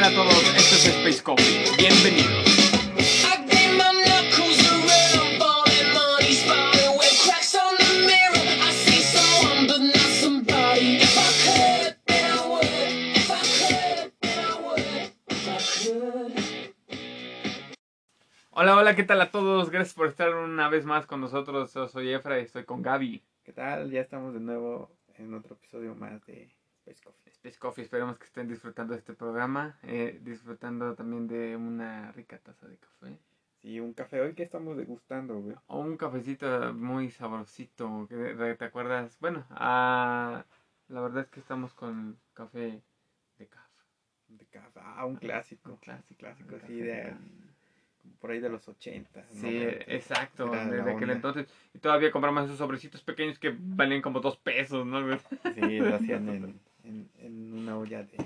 tal 0.00 0.12
a 0.12 0.16
todos? 0.16 0.54
Esto 0.56 0.74
es 0.76 0.86
Space 0.86 1.22
Coffee. 1.22 1.64
Bienvenidos. 1.76 2.44
Hola, 18.52 18.76
hola, 18.76 18.94
¿qué 18.94 19.04
tal 19.04 19.20
a 19.20 19.30
todos? 19.30 19.70
Gracias 19.70 19.94
por 19.94 20.06
estar 20.06 20.34
una 20.34 20.68
vez 20.68 20.84
más 20.84 21.06
con 21.06 21.20
nosotros. 21.20 21.72
Yo 21.74 21.88
soy 21.88 22.12
Efra 22.12 22.38
y 22.38 22.44
estoy 22.44 22.64
con 22.64 22.82
Gaby. 22.82 23.22
¿Qué 23.42 23.52
tal? 23.52 23.90
Ya 23.90 24.00
estamos 24.00 24.34
de 24.34 24.40
nuevo 24.40 24.96
en 25.16 25.34
otro 25.34 25.56
episodio 25.56 25.94
más 25.94 26.24
de 26.26 26.59
Space 26.80 27.02
Coffee. 27.02 27.30
Space 27.32 27.58
Coffee, 27.58 27.84
esperemos 27.84 28.18
que 28.18 28.24
estén 28.24 28.48
disfrutando 28.48 28.94
de 28.94 28.98
este 28.98 29.12
programa, 29.12 29.78
eh, 29.82 30.18
disfrutando 30.22 30.94
también 30.94 31.28
de 31.28 31.56
una 31.56 32.10
rica 32.12 32.38
taza 32.38 32.66
de 32.66 32.78
café. 32.78 33.18
Sí, 33.60 33.78
un 33.78 33.92
café 33.92 34.20
hoy 34.20 34.34
que 34.34 34.42
estamos 34.42 34.76
degustando, 34.76 35.38
güey. 35.38 35.56
O 35.66 35.80
un 35.80 35.96
cafecito 35.98 36.72
muy 36.72 37.10
sabrosito, 37.10 38.06
que 38.08 38.56
¿te 38.58 38.64
acuerdas? 38.64 39.18
Bueno, 39.20 39.46
ah, 39.50 40.44
la 40.88 41.00
verdad 41.02 41.24
es 41.24 41.30
que 41.30 41.40
estamos 41.40 41.74
con 41.74 42.18
café 42.32 42.82
de 43.38 43.46
casa. 43.46 43.84
De 44.28 44.46
café. 44.46 44.80
Ah, 44.82 45.04
un 45.04 45.16
clásico. 45.16 45.72
Un 45.72 45.76
clásico, 45.76 46.18
clásico, 46.18 46.54
sí, 46.54 46.60
café 46.60 46.72
de 46.72 46.82
de 46.82 47.16
por 48.20 48.30
ahí 48.30 48.40
de 48.40 48.48
los 48.48 48.66
80. 48.68 49.24
Sí, 49.28 49.48
exacto, 49.86 50.52
Era 50.52 50.64
la 50.64 50.70
desde 50.70 50.92
aquel 50.92 51.10
entonces. 51.10 51.46
Y 51.74 51.78
todavía 51.78 52.10
compramos 52.10 52.44
esos 52.44 52.58
sobrecitos 52.58 53.02
pequeños 53.02 53.38
que 53.38 53.54
valían 53.58 54.02
como 54.02 54.20
dos 54.20 54.36
pesos, 54.36 54.86
¿no? 54.86 55.00
Sí, 55.54 55.78
lo 55.78 55.94
hacían 55.94 56.28
en, 56.28 56.60
en, 56.90 57.10
en 57.18 57.54
una 57.54 57.78
olla 57.78 58.02
de... 58.02 58.16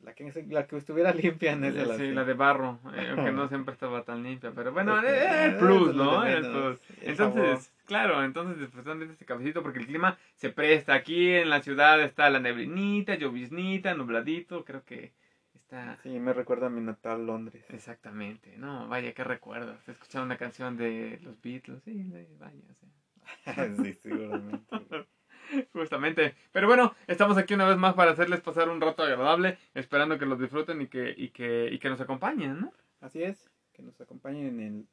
La 0.00 0.14
que, 0.14 0.32
la 0.48 0.66
que 0.66 0.76
estuviera 0.76 1.12
limpia 1.14 1.52
en 1.52 1.64
esa. 1.64 1.96
Sí, 1.96 2.10
la 2.10 2.24
de 2.24 2.34
barro, 2.34 2.80
eh, 2.94 3.08
aunque 3.10 3.30
no 3.30 3.48
siempre 3.48 3.72
estaba 3.72 4.02
tan 4.02 4.22
limpia, 4.22 4.50
pero 4.52 4.72
bueno, 4.72 4.96
Este, 4.98 5.16
era 5.16 5.44
el 5.44 5.54
eh, 5.54 5.58
plus, 5.58 5.80
eso 5.80 5.90
es 5.90 5.96
lo 5.96 6.04
¿no? 6.04 6.24
Era 6.24 6.38
el 6.38 6.50
plus. 6.50 6.80
el 7.00 7.10
Entonces, 7.10 7.72
claro, 7.86 8.24
entonces 8.24 8.58
disfrutando 8.58 9.06
de 9.06 9.12
este 9.12 9.24
cafecito 9.24 9.62
porque 9.62 9.78
el 9.78 9.86
clima 9.86 10.18
se 10.34 10.50
presta. 10.50 10.94
Aquí 10.94 11.30
en 11.30 11.50
la 11.50 11.62
ciudad 11.62 12.00
está 12.02 12.28
la 12.30 12.40
neblinita, 12.40 13.14
lloviznita, 13.14 13.94
nubladito, 13.94 14.64
creo 14.64 14.84
que 14.84 15.12
está... 15.54 15.96
Sí, 16.02 16.18
me 16.18 16.32
recuerda 16.32 16.66
a 16.66 16.70
mi 16.70 16.80
natal 16.80 17.24
Londres. 17.24 17.64
Exactamente, 17.68 18.56
no, 18.56 18.88
vaya, 18.88 19.12
qué 19.12 19.22
recuerdos. 19.22 19.88
Escuchar 19.88 20.22
una 20.22 20.36
canción 20.36 20.76
de 20.76 21.20
los 21.22 21.40
Beatles, 21.40 21.80
sí, 21.84 22.04
vaya, 22.40 22.58
o 22.70 22.74
sea. 22.74 23.76
sí, 23.76 23.96
seguramente. 24.02 24.66
Justamente. 25.72 26.34
Pero 26.52 26.66
bueno, 26.66 26.94
estamos 27.06 27.36
aquí 27.38 27.54
una 27.54 27.68
vez 27.68 27.76
más 27.76 27.94
para 27.94 28.12
hacerles 28.12 28.40
pasar 28.40 28.68
un 28.68 28.80
rato 28.80 29.02
agradable, 29.02 29.58
esperando 29.74 30.18
que 30.18 30.26
los 30.26 30.38
disfruten 30.38 30.80
y 30.82 30.86
que, 30.88 31.14
y 31.16 31.30
que, 31.30 31.68
y 31.70 31.78
que 31.78 31.88
nos 31.90 32.00
acompañen, 32.00 32.60
¿no? 32.60 32.72
Así 33.00 33.22
es, 33.22 33.50
que 33.72 33.82
nos 33.82 34.00
acompañen 34.00 34.60
en, 34.60 34.88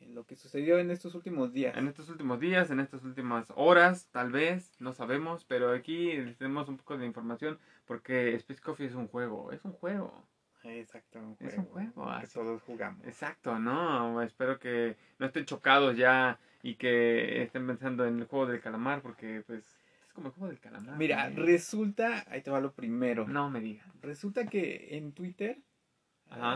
en 0.00 0.14
lo 0.14 0.24
que 0.24 0.36
sucedió 0.36 0.78
en 0.78 0.90
estos 0.90 1.14
últimos 1.14 1.52
días. 1.52 1.76
En 1.76 1.88
estos 1.88 2.08
últimos 2.08 2.40
días, 2.40 2.70
en 2.70 2.80
estas 2.80 3.04
últimas 3.04 3.52
horas, 3.56 4.08
tal 4.10 4.30
vez, 4.32 4.72
no 4.80 4.92
sabemos, 4.92 5.44
pero 5.44 5.72
aquí 5.72 6.12
les 6.16 6.36
tenemos 6.38 6.68
un 6.68 6.78
poco 6.78 6.96
de 6.96 7.06
información 7.06 7.58
porque 7.86 8.34
Space 8.36 8.60
Coffee 8.60 8.86
es 8.86 8.94
un 8.94 9.08
juego, 9.08 9.52
es 9.52 9.64
un 9.64 9.72
juego. 9.72 10.26
Exacto, 10.64 11.18
un 11.18 11.36
Es 11.40 11.58
un 11.58 11.66
juego, 11.66 12.06
que 12.06 12.10
así. 12.10 12.34
todos 12.38 12.62
jugamos. 12.62 13.06
Exacto, 13.06 13.58
¿no? 13.58 14.22
Espero 14.22 14.58
que 14.58 14.96
no 15.18 15.26
estén 15.26 15.44
chocados 15.44 15.96
ya 15.96 16.38
y 16.62 16.76
que 16.76 17.42
estén 17.42 17.66
pensando 17.66 18.06
en 18.06 18.18
el 18.20 18.24
juego 18.26 18.46
del 18.46 18.62
calamar 18.62 19.02
porque 19.02 19.42
pues 19.46 19.60
es 19.60 19.83
como 20.14 20.28
el 20.28 20.32
juego 20.34 20.48
del 20.48 20.60
calamar. 20.60 20.96
Mira, 20.96 21.28
resulta, 21.28 22.24
ahí 22.30 22.40
te 22.40 22.50
va 22.50 22.60
lo 22.60 22.72
primero. 22.72 23.26
No 23.28 23.50
me 23.50 23.60
digan. 23.60 23.86
Resulta 24.00 24.46
que 24.46 24.96
en 24.96 25.12
Twitter, 25.12 25.58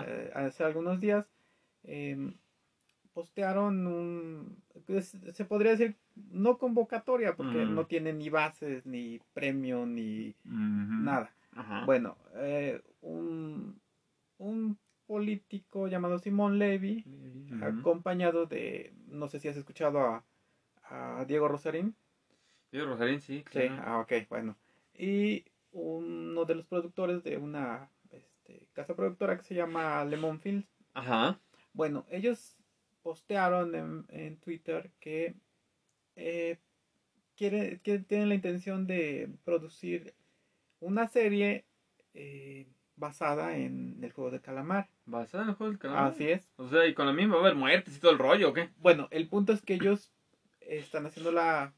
eh, 0.06 0.30
hace 0.34 0.64
algunos 0.64 1.00
días, 1.00 1.26
em, 1.82 2.34
postearon 3.12 3.86
un, 3.86 4.62
pues, 4.86 5.16
se 5.32 5.44
podría 5.44 5.72
decir, 5.72 5.96
no 6.30 6.56
convocatoria, 6.56 7.34
porque 7.36 7.66
Mm. 7.66 7.74
no 7.74 7.86
tiene 7.86 8.12
ni 8.12 8.30
bases, 8.30 8.86
ni 8.86 9.20
premio, 9.34 9.84
ni 9.86 10.34
nada. 10.44 11.34
Ajá. 11.52 11.84
Bueno, 11.84 12.16
eh, 12.36 12.80
un, 13.00 13.80
un 14.38 14.78
político 15.06 15.88
llamado 15.88 16.18
Simón 16.18 16.58
Levy, 16.58 17.04
Ujú. 17.06 17.64
acompañado 17.64 18.46
de, 18.46 18.92
no 19.08 19.26
sé 19.28 19.40
si 19.40 19.48
has 19.48 19.56
escuchado 19.56 19.98
a, 20.00 20.22
a 20.84 21.24
Diego 21.26 21.48
Rosarín. 21.48 21.96
Yo, 22.70 22.96
sí, 23.18 23.44
ah, 23.82 24.00
ok, 24.00 24.12
bueno. 24.28 24.56
Y 24.94 25.44
uno 25.72 26.44
de 26.44 26.54
los 26.54 26.66
productores 26.66 27.22
de 27.22 27.36
una 27.36 27.90
este, 28.10 28.66
casa 28.72 28.94
productora 28.94 29.36
que 29.36 29.44
se 29.44 29.54
llama 29.54 30.04
Lemon 30.04 30.40
Films. 30.40 30.66
Ajá. 30.94 31.40
Bueno, 31.72 32.04
ellos 32.10 32.56
postearon 33.02 33.74
en, 33.74 34.06
en 34.08 34.36
Twitter 34.38 34.90
que, 35.00 35.34
eh, 36.16 36.58
quiere- 37.36 37.80
que 37.82 37.98
tienen 38.00 38.28
la 38.28 38.34
intención 38.34 38.86
de 38.86 39.30
producir 39.44 40.14
una 40.80 41.06
serie 41.08 41.64
eh, 42.14 42.66
basada 42.96 43.56
en 43.56 44.02
el 44.02 44.12
juego 44.12 44.30
de 44.30 44.40
calamar. 44.40 44.90
¿Basada 45.06 45.44
en 45.44 45.50
el 45.50 45.54
juego 45.54 45.70
del 45.70 45.78
calamar? 45.78 46.12
Así 46.12 46.28
es. 46.28 46.48
O 46.56 46.68
sea, 46.68 46.86
y 46.86 46.94
con 46.94 47.06
la 47.06 47.12
misma 47.12 47.36
va 47.36 47.42
a 47.42 47.44
haber 47.44 47.54
muertes 47.56 47.96
y 47.96 48.00
todo 48.00 48.10
el 48.12 48.18
rollo, 48.18 48.50
¿o 48.50 48.52
qué? 48.52 48.70
Bueno, 48.78 49.08
el 49.10 49.28
punto 49.28 49.52
es 49.52 49.62
que 49.62 49.74
ellos 49.74 50.12
están 50.60 51.06
haciendo 51.06 51.32
la... 51.32 51.72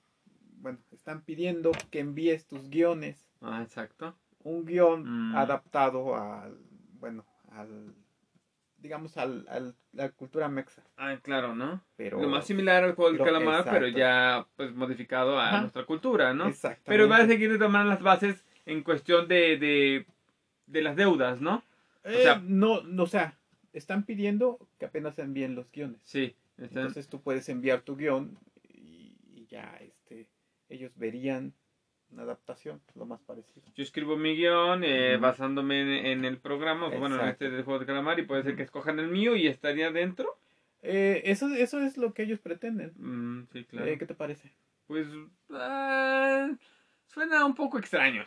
Bueno, 0.60 0.78
están 0.92 1.22
pidiendo 1.22 1.72
que 1.90 2.00
envíes 2.00 2.46
tus 2.46 2.68
guiones. 2.70 3.28
Ah, 3.40 3.62
exacto. 3.62 4.14
un 4.42 4.64
guion 4.64 5.04
Mm. 5.32 5.36
adaptado 5.36 6.16
al, 6.16 6.56
bueno, 6.98 7.26
al, 7.50 7.94
digamos, 8.78 9.18
al, 9.18 9.46
al- 9.50 9.74
la 9.92 10.08
cultura 10.10 10.48
mexa. 10.48 10.82
Ah, 10.96 11.18
claro, 11.22 11.54
¿no? 11.54 11.82
Pero, 11.96 12.20
Lo 12.22 12.26
más 12.28 12.46
similar 12.46 12.82
al 12.84 12.94
juego 12.94 13.10
del 13.10 13.18
pero- 13.20 13.32
calamar, 13.34 13.64
pero 13.64 13.86
exacto. 13.86 13.98
ya 13.98 14.46
pues 14.56 14.74
modificado 14.74 15.38
a 15.38 15.48
Ajá. 15.48 15.60
nuestra 15.60 15.84
cultura, 15.84 16.32
¿no? 16.32 16.46
Exactamente. 16.48 16.84
Pero 16.86 17.06
va 17.06 17.18
a 17.18 17.26
seguir 17.26 17.50
maneras 17.58 17.86
las 17.86 18.02
bases 18.02 18.42
en 18.64 18.82
cuestión 18.82 19.28
de, 19.28 19.58
de, 19.58 20.06
de 20.66 20.82
las 20.82 20.96
deudas, 20.96 21.40
¿no? 21.42 21.62
Eh, 22.04 22.16
o 22.20 22.22
sea- 22.22 22.42
no, 22.42 22.80
no, 22.82 23.02
o 23.02 23.06
sea, 23.06 23.36
están 23.74 24.04
pidiendo 24.04 24.58
que 24.78 24.86
apenas 24.86 25.18
envíen 25.18 25.54
los 25.54 25.70
guiones. 25.70 26.00
Sí. 26.04 26.34
están- 26.56 26.78
Entonces 26.78 27.08
tú 27.08 27.20
puedes 27.20 27.46
enviar 27.50 27.82
tu 27.82 27.94
guion 27.96 28.38
y, 28.62 29.16
y 29.34 29.46
ya, 29.50 29.76
este, 29.82 29.99
ellos 30.70 30.92
verían 30.96 31.52
una 32.10 32.22
adaptación, 32.22 32.80
lo 32.94 33.06
más 33.06 33.20
parecido. 33.20 33.66
Yo 33.74 33.82
escribo 33.82 34.16
mi 34.16 34.34
guion 34.34 34.82
eh, 34.82 35.16
basándome 35.18 35.82
en, 35.82 36.06
en 36.06 36.24
el 36.24 36.38
programa, 36.38 36.88
bueno, 36.88 37.20
en 37.22 37.28
este 37.28 37.50
del 37.50 37.62
juego 37.62 37.78
del 37.78 37.86
calamar, 37.86 38.18
y 38.18 38.24
puede 38.24 38.42
ser 38.42 38.56
que 38.56 38.62
escojan 38.62 38.98
el 38.98 39.08
mío 39.08 39.36
y 39.36 39.46
estaría 39.46 39.92
dentro. 39.92 40.38
Eh, 40.82 41.22
eso, 41.26 41.48
eso 41.48 41.80
es 41.80 41.96
lo 41.98 42.14
que 42.14 42.22
ellos 42.22 42.40
pretenden. 42.40 42.92
Mm, 42.96 43.48
sí, 43.52 43.64
claro. 43.64 43.86
Eh, 43.86 43.98
¿Qué 43.98 44.06
te 44.06 44.14
parece? 44.14 44.50
Pues 44.86 45.06
ah, 45.50 46.50
suena 47.06 47.44
un 47.44 47.54
poco 47.54 47.78
extraño. 47.78 48.24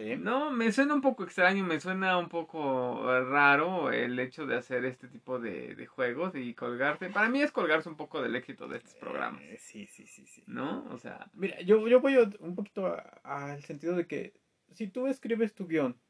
Sí. 0.00 0.16
No, 0.16 0.50
me 0.50 0.72
suena 0.72 0.94
un 0.94 1.00
poco 1.00 1.24
extraño, 1.24 1.62
me 1.64 1.78
suena 1.78 2.16
un 2.16 2.28
poco 2.28 3.12
eh, 3.12 3.24
raro 3.24 3.92
el 3.92 4.18
hecho 4.18 4.46
de 4.46 4.56
hacer 4.56 4.84
este 4.86 5.08
tipo 5.08 5.38
de, 5.38 5.74
de 5.74 5.86
juegos 5.86 6.34
y 6.34 6.54
colgarse. 6.54 7.10
Para 7.10 7.28
mí 7.28 7.42
es 7.42 7.52
colgarse 7.52 7.88
un 7.88 7.96
poco 7.96 8.22
del 8.22 8.34
éxito 8.34 8.66
de 8.66 8.78
estos 8.78 8.94
programas, 8.94 9.42
Eh, 9.42 9.58
sí, 9.58 9.86
sí, 9.86 10.06
sí, 10.06 10.26
sí. 10.26 10.42
¿no? 10.46 10.84
O 10.90 10.98
sea, 10.98 11.30
Mira, 11.34 11.60
yo, 11.62 11.86
yo 11.86 12.00
voy 12.00 12.16
un 12.40 12.54
poquito 12.54 12.96
al 13.24 13.62
sentido 13.64 13.94
de 13.94 14.06
que 14.06 14.32
si 14.72 14.88
tú 14.88 15.06
escribes 15.06 15.54
tu 15.54 15.66
guion 15.66 16.00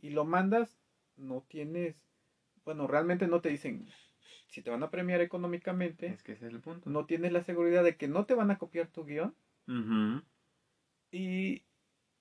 y 0.00 0.10
lo 0.10 0.24
mandas, 0.24 0.76
no 1.16 1.44
tienes, 1.48 1.96
bueno, 2.64 2.86
realmente 2.86 3.26
no 3.28 3.40
te 3.40 3.50
dicen 3.50 3.88
si 4.48 4.62
te 4.62 4.70
van 4.70 4.82
a 4.82 4.90
premiar 4.90 5.20
económicamente, 5.20 6.06
es 6.06 6.22
que 6.22 6.32
ese 6.32 6.46
es 6.46 6.52
el 6.52 6.60
punto. 6.60 6.88
no 6.90 7.06
tienes 7.06 7.32
la 7.32 7.42
seguridad 7.42 7.82
de 7.84 7.96
que 7.96 8.08
no 8.08 8.24
te 8.24 8.34
van 8.34 8.50
a 8.50 8.58
copiar 8.58 8.88
tu 8.88 9.04
guion 9.04 9.34
Ujú. 9.66 10.22
y, 11.10 11.64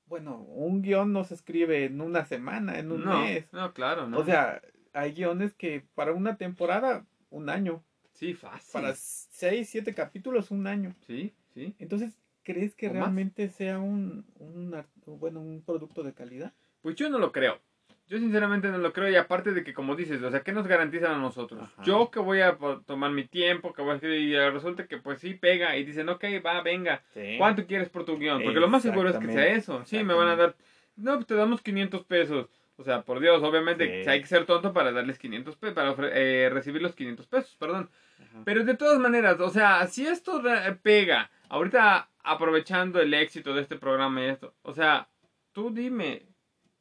bueno, 0.07 0.37
un 0.37 0.81
guion 0.81 1.13
no 1.13 1.23
se 1.23 1.33
escribe 1.33 1.85
en 1.85 2.01
una 2.01 2.25
semana, 2.25 2.79
en 2.79 2.91
un 2.91 3.05
no, 3.05 3.21
mes. 3.21 3.45
no, 3.51 3.73
claro, 3.73 4.07
¿no? 4.07 4.19
O 4.19 4.25
sea, 4.25 4.61
hay 4.93 5.13
guiones 5.13 5.53
que 5.53 5.85
para 5.95 6.13
una 6.13 6.37
temporada, 6.37 7.05
un 7.29 7.49
año, 7.49 7.83
sí, 8.13 8.33
fácil. 8.33 8.71
para 8.73 8.93
seis, 8.95 9.69
siete 9.69 9.93
capítulos, 9.93 10.51
un 10.51 10.67
año. 10.67 10.93
Sí, 11.07 11.33
sí. 11.53 11.75
Entonces, 11.79 12.13
¿crees 12.43 12.75
que 12.75 12.89
realmente 12.89 13.49
sea 13.49 13.79
un, 13.79 14.25
un, 14.35 14.75
bueno, 15.05 15.39
un 15.39 15.63
producto 15.63 16.03
de 16.03 16.13
calidad? 16.13 16.53
Pues 16.81 16.95
yo 16.95 17.09
no 17.09 17.17
lo 17.17 17.31
creo. 17.31 17.59
Yo 18.07 18.19
sinceramente 18.19 18.67
no 18.69 18.77
lo 18.77 18.91
creo 18.93 19.09
y 19.09 19.15
aparte 19.15 19.53
de 19.53 19.63
que 19.63 19.73
como 19.73 19.95
dices, 19.95 20.21
o 20.21 20.29
sea, 20.29 20.41
¿qué 20.41 20.51
nos 20.51 20.67
garantizan 20.67 21.13
a 21.13 21.17
nosotros? 21.17 21.61
Ajá. 21.63 21.83
Yo 21.83 22.11
que 22.11 22.19
voy 22.19 22.41
a 22.41 22.57
tomar 22.85 23.11
mi 23.11 23.23
tiempo, 23.25 23.73
que 23.73 23.81
voy 23.81 23.91
a 23.91 23.95
escribir 23.95 24.19
y 24.19 24.49
resulta 24.49 24.87
que 24.87 24.97
pues 24.97 25.19
sí 25.19 25.33
pega 25.33 25.75
y 25.77 25.83
dicen, 25.83 26.09
ok, 26.09 26.23
va, 26.45 26.61
venga, 26.61 27.01
¿cuánto 27.37 27.65
quieres 27.65 27.89
por 27.89 28.05
tu 28.05 28.17
guion? 28.17 28.43
Porque 28.43 28.59
lo 28.59 28.67
más 28.67 28.83
seguro 28.83 29.09
es 29.09 29.17
que 29.17 29.27
sea 29.31 29.47
eso. 29.47 29.83
Sí, 29.85 30.03
me 30.03 30.13
van 30.13 30.27
a 30.27 30.35
dar, 30.35 30.55
no, 30.95 31.15
pues 31.15 31.27
te 31.27 31.35
damos 31.35 31.61
500 31.61 32.03
pesos. 32.05 32.47
O 32.75 32.83
sea, 32.83 33.03
por 33.03 33.19
Dios, 33.19 33.41
obviamente 33.43 34.03
Sí. 34.03 34.09
hay 34.09 34.19
que 34.21 34.27
ser 34.27 34.45
tonto 34.45 34.73
para 34.73 34.91
darles 34.91 35.19
500 35.19 35.55
pesos, 35.57 35.75
para 35.75 35.95
eh, 36.13 36.49
recibir 36.51 36.81
los 36.81 36.95
500 36.95 37.27
pesos, 37.27 37.55
perdón. 37.57 37.89
Ajá. 38.19 38.41
Pero 38.45 38.63
de 38.65 38.75
todas 38.75 38.99
maneras, 38.99 39.39
o 39.39 39.49
sea, 39.49 39.85
si 39.87 40.05
esto 40.07 40.41
re- 40.41 40.73
pega, 40.81 41.29
ahorita 41.49 42.09
aprovechando 42.23 42.99
el 42.99 43.13
éxito 43.13 43.53
de 43.53 43.61
este 43.61 43.77
programa 43.77 44.21
y 44.21 44.25
esto, 44.29 44.55
o 44.63 44.73
sea, 44.73 45.07
tú 45.51 45.69
dime, 45.71 46.23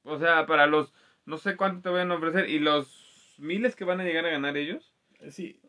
o 0.02 0.18
sea, 0.18 0.46
para 0.46 0.66
los 0.66 0.92
no 1.24 1.38
sé 1.38 1.56
cuánto 1.56 1.82
te 1.82 1.94
van 1.96 2.10
a 2.10 2.16
ofrecer 2.16 2.48
y 2.48 2.58
los 2.58 3.34
miles 3.38 3.76
que 3.76 3.84
van 3.84 4.00
a 4.00 4.04
llegar 4.04 4.26
a 4.26 4.30
ganar 4.30 4.56
ellos. 4.56 4.92
Sí. 5.30 5.60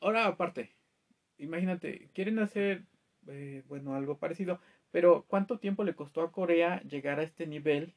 Ahora, 0.00 0.26
aparte, 0.26 0.70
imagínate, 1.38 2.08
quieren 2.14 2.38
hacer, 2.38 2.84
eh, 3.26 3.62
bueno, 3.66 3.94
algo 3.94 4.18
parecido, 4.18 4.60
pero 4.90 5.24
¿cuánto 5.28 5.58
tiempo 5.58 5.84
le 5.84 5.94
costó 5.94 6.22
a 6.22 6.32
Corea 6.32 6.80
llegar 6.82 7.20
a 7.20 7.24
este 7.24 7.46
nivel 7.46 7.94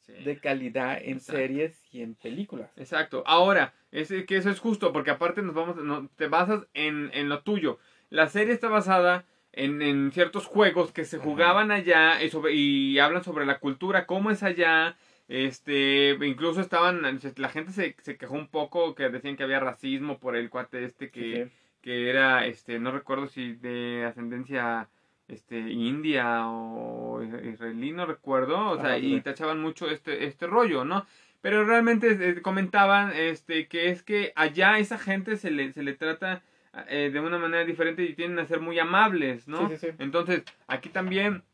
Sí. 0.00 0.12
de 0.24 0.38
calidad 0.38 0.98
en 1.02 1.14
Exacto. 1.16 1.32
series 1.32 1.82
y 1.92 2.02
en 2.02 2.14
películas? 2.14 2.70
Exacto. 2.76 3.24
Ahora, 3.26 3.74
es 3.90 4.08
que 4.08 4.36
eso 4.36 4.50
es 4.50 4.60
justo, 4.60 4.92
porque 4.92 5.10
aparte 5.10 5.42
nos 5.42 5.54
vamos, 5.54 5.76
no, 5.76 6.08
te 6.16 6.28
basas 6.28 6.66
en, 6.74 7.10
en 7.12 7.28
lo 7.28 7.42
tuyo. 7.42 7.78
La 8.08 8.28
serie 8.28 8.54
está 8.54 8.68
basada 8.68 9.24
en, 9.52 9.82
en 9.82 10.12
ciertos 10.12 10.46
juegos 10.46 10.92
que 10.92 11.04
se 11.04 11.16
Ajá. 11.16 11.24
jugaban 11.24 11.72
allá 11.72 12.22
y, 12.22 12.30
sobre, 12.30 12.52
y 12.54 13.00
hablan 13.00 13.24
sobre 13.24 13.46
la 13.46 13.58
cultura, 13.58 14.06
cómo 14.06 14.30
es 14.30 14.44
allá. 14.44 14.96
Este, 15.28 16.16
incluso 16.22 16.60
estaban, 16.60 17.02
la 17.36 17.48
gente 17.48 17.72
se, 17.72 17.96
se 18.00 18.16
quejó 18.16 18.34
un 18.34 18.48
poco 18.48 18.94
que 18.94 19.08
decían 19.08 19.36
que 19.36 19.42
había 19.42 19.58
racismo 19.58 20.18
por 20.18 20.36
el 20.36 20.50
cuate 20.50 20.84
este 20.84 21.10
que, 21.10 21.46
Sí, 21.46 21.52
que 21.86 22.10
era, 22.10 22.46
este, 22.46 22.80
no 22.80 22.90
recuerdo 22.90 23.28
si 23.28 23.52
de 23.54 24.04
ascendencia 24.04 24.88
este 25.28 25.56
india 25.58 26.48
o 26.48 27.22
israelí, 27.22 27.92
no 27.92 28.06
recuerdo, 28.06 28.70
o 28.70 28.80
sea, 28.80 28.98
y 28.98 29.20
tachaban 29.20 29.60
mucho 29.60 29.88
este, 29.88 30.24
este 30.26 30.48
rollo, 30.48 30.84
¿no? 30.84 31.06
Pero 31.40 31.64
realmente 31.64 32.42
comentaban 32.42 33.12
este 33.14 33.68
que 33.68 33.90
es 33.90 34.02
que 34.02 34.32
allá 34.34 34.80
esa 34.80 34.98
gente 34.98 35.36
se 35.36 35.52
le, 35.52 35.72
se 35.72 35.84
le 35.84 35.94
trata 35.94 36.42
eh, 36.88 37.10
de 37.12 37.20
una 37.20 37.38
manera 37.38 37.64
diferente 37.64 38.02
y 38.02 38.14
tienden 38.14 38.40
a 38.40 38.46
ser 38.46 38.58
muy 38.58 38.80
amables, 38.80 39.46
¿no? 39.46 39.68
Sí, 39.68 39.76
sí, 39.76 39.86
sí. 39.86 39.96
Entonces, 40.00 40.42
aquí 40.66 40.88
también 40.88 41.44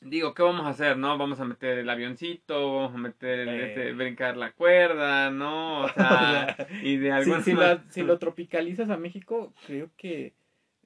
digo, 0.00 0.34
¿qué 0.34 0.42
vamos 0.42 0.66
a 0.66 0.70
hacer, 0.70 0.96
no? 0.96 1.16
Vamos 1.18 1.40
a 1.40 1.44
meter 1.44 1.78
el 1.78 1.90
avioncito, 1.90 2.74
vamos 2.76 2.94
a 2.94 2.98
meter 2.98 3.40
el, 3.40 3.48
Eh. 3.48 3.66
este, 3.68 3.92
brincar 3.92 4.36
la 4.36 4.52
cuerda, 4.52 5.30
¿no? 5.30 5.82
O 5.82 5.88
sea, 5.94 6.56
y 6.82 6.96
de 6.96 7.08
Si, 7.08 7.10
alguna 7.12 7.42
si, 7.42 7.54
la- 7.54 7.84
si 7.90 8.02
lo 8.02 8.18
tropicalizas 8.18 8.90
a 8.90 8.96
México, 8.96 9.52
creo 9.66 9.90
que 9.96 10.34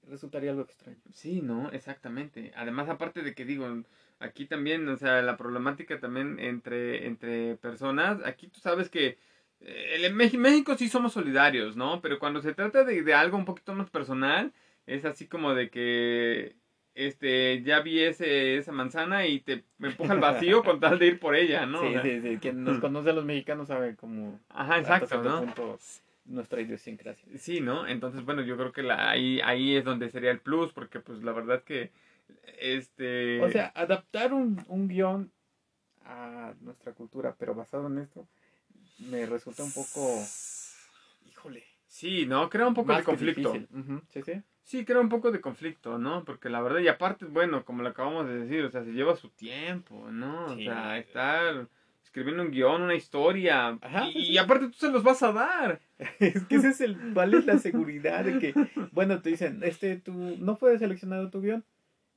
resultaría 0.08 0.50
algo 0.50 0.62
extraño. 0.62 0.98
Sí, 1.12 1.40
no, 1.42 1.70
exactamente. 1.70 2.52
Además, 2.56 2.88
aparte 2.88 3.22
de 3.22 3.34
que 3.34 3.44
digo, 3.44 3.82
aquí 4.18 4.46
también, 4.46 4.88
o 4.88 4.96
sea, 4.96 5.22
la 5.22 5.36
problemática 5.36 6.00
también 6.00 6.38
entre, 6.40 7.06
entre 7.06 7.56
personas, 7.56 8.18
aquí 8.24 8.48
tú 8.48 8.60
sabes 8.60 8.88
que 8.88 9.18
eh, 9.60 10.00
en 10.04 10.16
México 10.16 10.74
sí 10.76 10.88
somos 10.88 11.12
solidarios, 11.12 11.76
¿no? 11.76 12.00
Pero 12.00 12.18
cuando 12.18 12.40
se 12.42 12.52
trata 12.54 12.82
de, 12.84 13.02
de 13.02 13.14
algo 13.14 13.36
un 13.36 13.44
poquito 13.44 13.74
más 13.74 13.90
personal, 13.90 14.52
es 14.86 15.04
así 15.04 15.28
como 15.28 15.54
de 15.54 15.70
que, 15.70 16.56
este, 16.94 17.62
ya 17.62 17.80
vi 17.80 18.00
ese, 18.00 18.56
esa 18.56 18.72
manzana 18.72 19.26
y 19.26 19.40
te 19.40 19.64
me 19.78 19.88
empuja 19.88 20.12
al 20.12 20.20
vacío 20.20 20.62
con 20.62 20.78
tal 20.78 20.98
de 20.98 21.06
ir 21.06 21.18
por 21.18 21.34
ella, 21.34 21.64
¿no? 21.66 21.80
O 21.80 21.86
sí, 21.86 21.92
sea, 21.92 22.02
sí, 22.02 22.20
sí. 22.20 22.38
Quien 22.38 22.64
nos 22.64 22.78
conoce 22.80 23.10
a 23.10 23.12
los 23.14 23.24
mexicanos 23.24 23.68
sabe 23.68 23.96
cómo... 23.96 24.40
Ajá, 24.50 24.78
exacto, 24.78 25.22
¿no? 25.22 25.40
punto, 25.40 25.78
nuestra 26.24 26.60
idiosincrasia. 26.60 27.26
Sí, 27.38 27.60
¿no? 27.60 27.86
Entonces, 27.86 28.24
bueno, 28.24 28.42
yo 28.42 28.56
creo 28.56 28.72
que 28.72 28.82
la, 28.82 29.10
ahí, 29.10 29.40
ahí 29.42 29.76
es 29.76 29.84
donde 29.84 30.10
sería 30.10 30.30
el 30.30 30.40
plus, 30.40 30.72
porque 30.72 31.00
pues 31.00 31.22
la 31.22 31.32
verdad 31.32 31.62
que, 31.62 31.90
este... 32.60 33.40
O 33.40 33.50
sea, 33.50 33.72
adaptar 33.74 34.32
un, 34.32 34.62
un 34.68 34.88
guion 34.88 35.32
a 36.04 36.54
nuestra 36.60 36.92
cultura, 36.92 37.34
pero 37.38 37.54
basado 37.54 37.86
en 37.86 37.98
esto, 37.98 38.28
me 38.98 39.24
resulta 39.26 39.64
un 39.64 39.72
poco... 39.72 40.22
Híjole. 41.26 41.71
Sí, 41.92 42.24
¿no? 42.24 42.48
Crea 42.48 42.66
un 42.66 42.72
poco 42.72 42.88
más 42.88 42.98
de 42.98 43.04
conflicto. 43.04 43.52
Sí, 44.08 44.22
sí. 44.22 44.32
Sí, 44.62 44.84
crea 44.86 44.98
un 45.00 45.10
poco 45.10 45.30
de 45.30 45.42
conflicto, 45.42 45.98
¿no? 45.98 46.24
Porque 46.24 46.48
la 46.48 46.62
verdad, 46.62 46.78
y 46.80 46.88
aparte, 46.88 47.26
bueno, 47.26 47.66
como 47.66 47.82
lo 47.82 47.90
acabamos 47.90 48.26
de 48.26 48.38
decir, 48.38 48.64
o 48.64 48.70
sea, 48.70 48.82
se 48.82 48.92
lleva 48.92 49.14
su 49.14 49.28
tiempo, 49.28 50.10
¿no? 50.10 50.46
O 50.46 50.56
Sí. 50.56 50.64
sea, 50.64 50.96
estar 50.96 51.68
escribiendo 52.02 52.44
un 52.44 52.50
guion, 52.50 52.80
una 52.80 52.94
historia, 52.94 53.76
Ajá, 53.82 54.08
y, 54.08 54.12
sí, 54.14 54.20
sí. 54.24 54.32
y 54.32 54.38
aparte 54.38 54.68
tú 54.68 54.72
se 54.78 54.90
los 54.90 55.02
vas 55.02 55.22
a 55.22 55.32
dar. 55.32 55.80
Es 56.18 56.42
que 56.46 56.54
ese 56.56 56.68
es 56.68 56.80
el, 56.80 56.96
¿cuál 57.12 57.34
es 57.34 57.44
la 57.44 57.58
seguridad 57.58 58.24
de 58.24 58.38
que, 58.38 58.54
bueno, 58.92 59.20
te 59.20 59.28
dicen, 59.28 59.60
este, 59.62 59.96
tú 59.96 60.14
no 60.38 60.56
fue 60.56 60.78
seleccionado 60.78 61.28
tu 61.28 61.42
guion, 61.42 61.62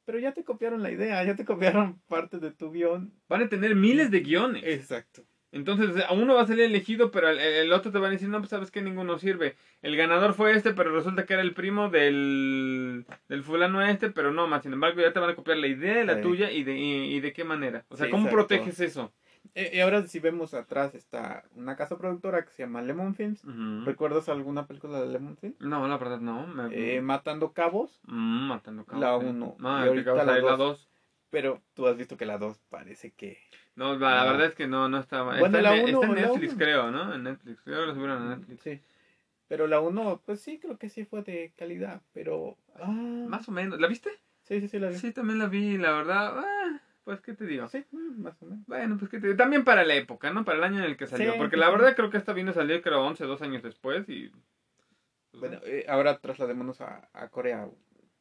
pero 0.05 0.19
ya 0.19 0.31
te 0.33 0.45
copiaron 0.45 0.83
la 0.83 0.91
idea, 0.91 1.21
ya 1.25 1.35
te 1.35 1.43
copiaron 1.43 1.99
parte 2.07 2.39
de 2.39 2.51
tu 2.51 2.71
guion. 2.71 3.11
Van 3.27 3.41
a 3.43 3.49
tener 3.49 3.75
miles 3.75 4.09
de 4.09 4.21
guiones. 4.21 4.63
Exacto. 4.65 5.23
Entonces, 5.55 5.93
sea, 5.95 6.11
uno 6.11 6.35
va 6.35 6.41
a 6.41 6.47
salir 6.47 6.65
elegido, 6.65 7.11
pero 7.11 7.29
el, 7.29 7.39
el 7.39 7.71
otro 7.71 7.89
te 7.89 7.97
va 7.97 8.07
a 8.07 8.11
decir, 8.11 8.27
no, 8.27 8.39
pues 8.39 8.49
sabes 8.49 8.71
que 8.71 8.81
ninguno 8.81 9.17
sirve. 9.17 9.55
El 9.81 9.95
ganador 9.95 10.33
fue 10.33 10.51
este, 10.53 10.73
pero 10.73 10.93
resulta 10.93 11.25
que 11.25 11.31
era 11.33 11.41
el 11.41 11.53
primo 11.53 11.89
del, 11.89 13.05
del 13.29 13.41
fulano 13.43 13.81
este, 13.81 14.09
pero 14.09 14.31
no, 14.31 14.47
más 14.47 14.63
sin 14.63 14.73
embargo, 14.73 14.99
ya 15.01 15.13
te 15.13 15.19
van 15.19 15.29
a 15.29 15.35
copiar 15.35 15.57
la 15.57 15.67
idea 15.67 15.95
de 15.95 16.05
la 16.05 16.15
Sí. 16.15 16.21
tuya 16.21 16.51
y 16.51 16.63
de, 16.65 16.77
y, 16.77 17.15
y 17.15 17.19
de 17.21 17.31
qué 17.31 17.45
manera. 17.45 17.85
O 17.87 17.95
sea, 17.95 18.07
Sí, 18.07 18.11
¿cómo 18.11 18.25
exacto. 18.27 18.47
proteges 18.47 18.79
eso? 18.81 19.13
Eh, 19.53 19.71
y 19.75 19.79
ahora 19.79 20.05
si 20.07 20.19
vemos 20.19 20.53
atrás 20.53 20.93
está 20.95 21.43
una 21.55 21.77
casa 21.77 21.97
productora 21.97 22.43
que 22.43 22.51
se 22.51 22.63
llama 22.63 22.81
Lemon 22.81 23.15
Films. 23.15 23.43
Ujú. 23.45 23.85
¿Recuerdas 23.85 24.27
alguna 24.27 24.65
película 24.67 24.99
de 24.99 25.07
Lemon 25.07 25.37
Films? 25.37 25.55
No, 25.61 25.87
la 25.87 25.97
verdad 25.97 26.19
no. 26.19 26.47
Me... 26.47 26.67
Eh, 26.97 27.01
Matando 27.01 27.53
Cabos, 27.53 28.01
Mm, 28.07 28.47
matando 28.49 28.83
cabos. 28.85 29.01
La 29.01 29.19
sí. 29.19 29.25
uno, 29.33 29.55
No, 29.59 29.85
y 29.85 29.87
ahorita 29.87 30.15
la 30.15 30.23
la, 30.25 30.33
la 30.33 30.41
dos. 30.41 30.57
2. 30.57 30.89
Pero 31.35 31.61
tú 31.73 31.85
has 31.85 31.97
visto 31.97 32.15
que 32.15 32.25
la 32.25 32.37
2 32.37 32.57
parece 32.69 33.11
que... 33.11 33.37
No, 33.75 33.97
la, 33.97 34.23
No. 34.23 34.31
verdad 34.31 34.47
es 34.47 34.55
que 34.55 34.67
no, 34.67 34.87
no 34.87 34.99
estaba. 34.99 35.37
Bueno, 35.37 35.57
está, 35.57 35.61
la 35.61 35.75
en, 35.75 35.83
uno, 35.93 36.01
está 36.03 36.07
en 36.07 36.21
Netflix, 36.21 36.53
uno. 36.53 36.63
creo, 36.63 36.91
¿no? 36.91 37.13
En 37.13 37.23
Netflix. 37.23 37.61
Creo 37.61 37.81
que 37.81 37.85
lo 37.87 37.93
subieron 37.93 38.21
a 38.21 38.35
Netflix. 38.37 38.61
Sí. 38.61 38.81
Pero 39.49 39.67
la 39.67 39.81
1, 39.81 40.21
pues 40.25 40.39
sí, 40.39 40.59
creo 40.59 40.77
que 40.77 40.87
sí 40.87 41.03
fue 41.03 41.23
de 41.23 41.51
calidad, 41.57 42.01
pero... 42.13 42.55
Ah, 42.79 42.87
Más 43.27 43.49
o 43.49 43.51
menos. 43.51 43.81
¿La 43.81 43.87
viste? 43.87 44.11
Sí, 44.43 44.61
sí, 44.61 44.69
sí, 44.69 44.79
la 44.79 44.87
vi. 44.87 44.95
Sí, 44.95 45.11
también 45.11 45.39
la 45.39 45.47
vi, 45.47 45.77
la 45.77 45.91
verdad. 45.91 46.35
ah, 46.37 46.79
pues, 47.03 47.19
¿qué 47.19 47.33
te 47.33 47.45
digo? 47.45 47.67
Sí, 47.67 47.83
mm, 47.91 48.21
más 48.21 48.41
o 48.41 48.45
menos. 48.45 48.65
Bueno, 48.65 48.97
pues, 48.97 49.11
¿qué 49.11 49.19
te 49.19 49.27
digo? 49.27 49.37
También 49.37 49.65
para 49.65 49.83
la 49.83 49.95
época, 49.95 50.31
¿no? 50.31 50.45
Para 50.45 50.59
el 50.59 50.63
año 50.63 50.77
en 50.79 50.85
el 50.85 50.95
que 50.95 51.05
salió. 51.05 51.33
Sí, 51.33 51.37
Porque 51.37 51.57
sí, 51.57 51.59
la 51.59 51.69
verdad 51.69 51.97
creo 51.97 52.09
que 52.09 52.15
esta 52.17 52.31
vino 52.31 52.51
a 52.51 52.53
salir, 52.53 52.81
creo, 52.81 53.05
11, 53.05 53.25
2 53.25 53.41
años 53.41 53.61
después 53.61 54.07
y... 54.07 54.29
pues, 55.31 55.41
Bueno, 55.41 55.59
eh, 55.65 55.85
ahora 55.89 56.17
trasladémonos 56.17 56.79
a, 56.79 57.09
a 57.11 57.27
Corea. 57.27 57.67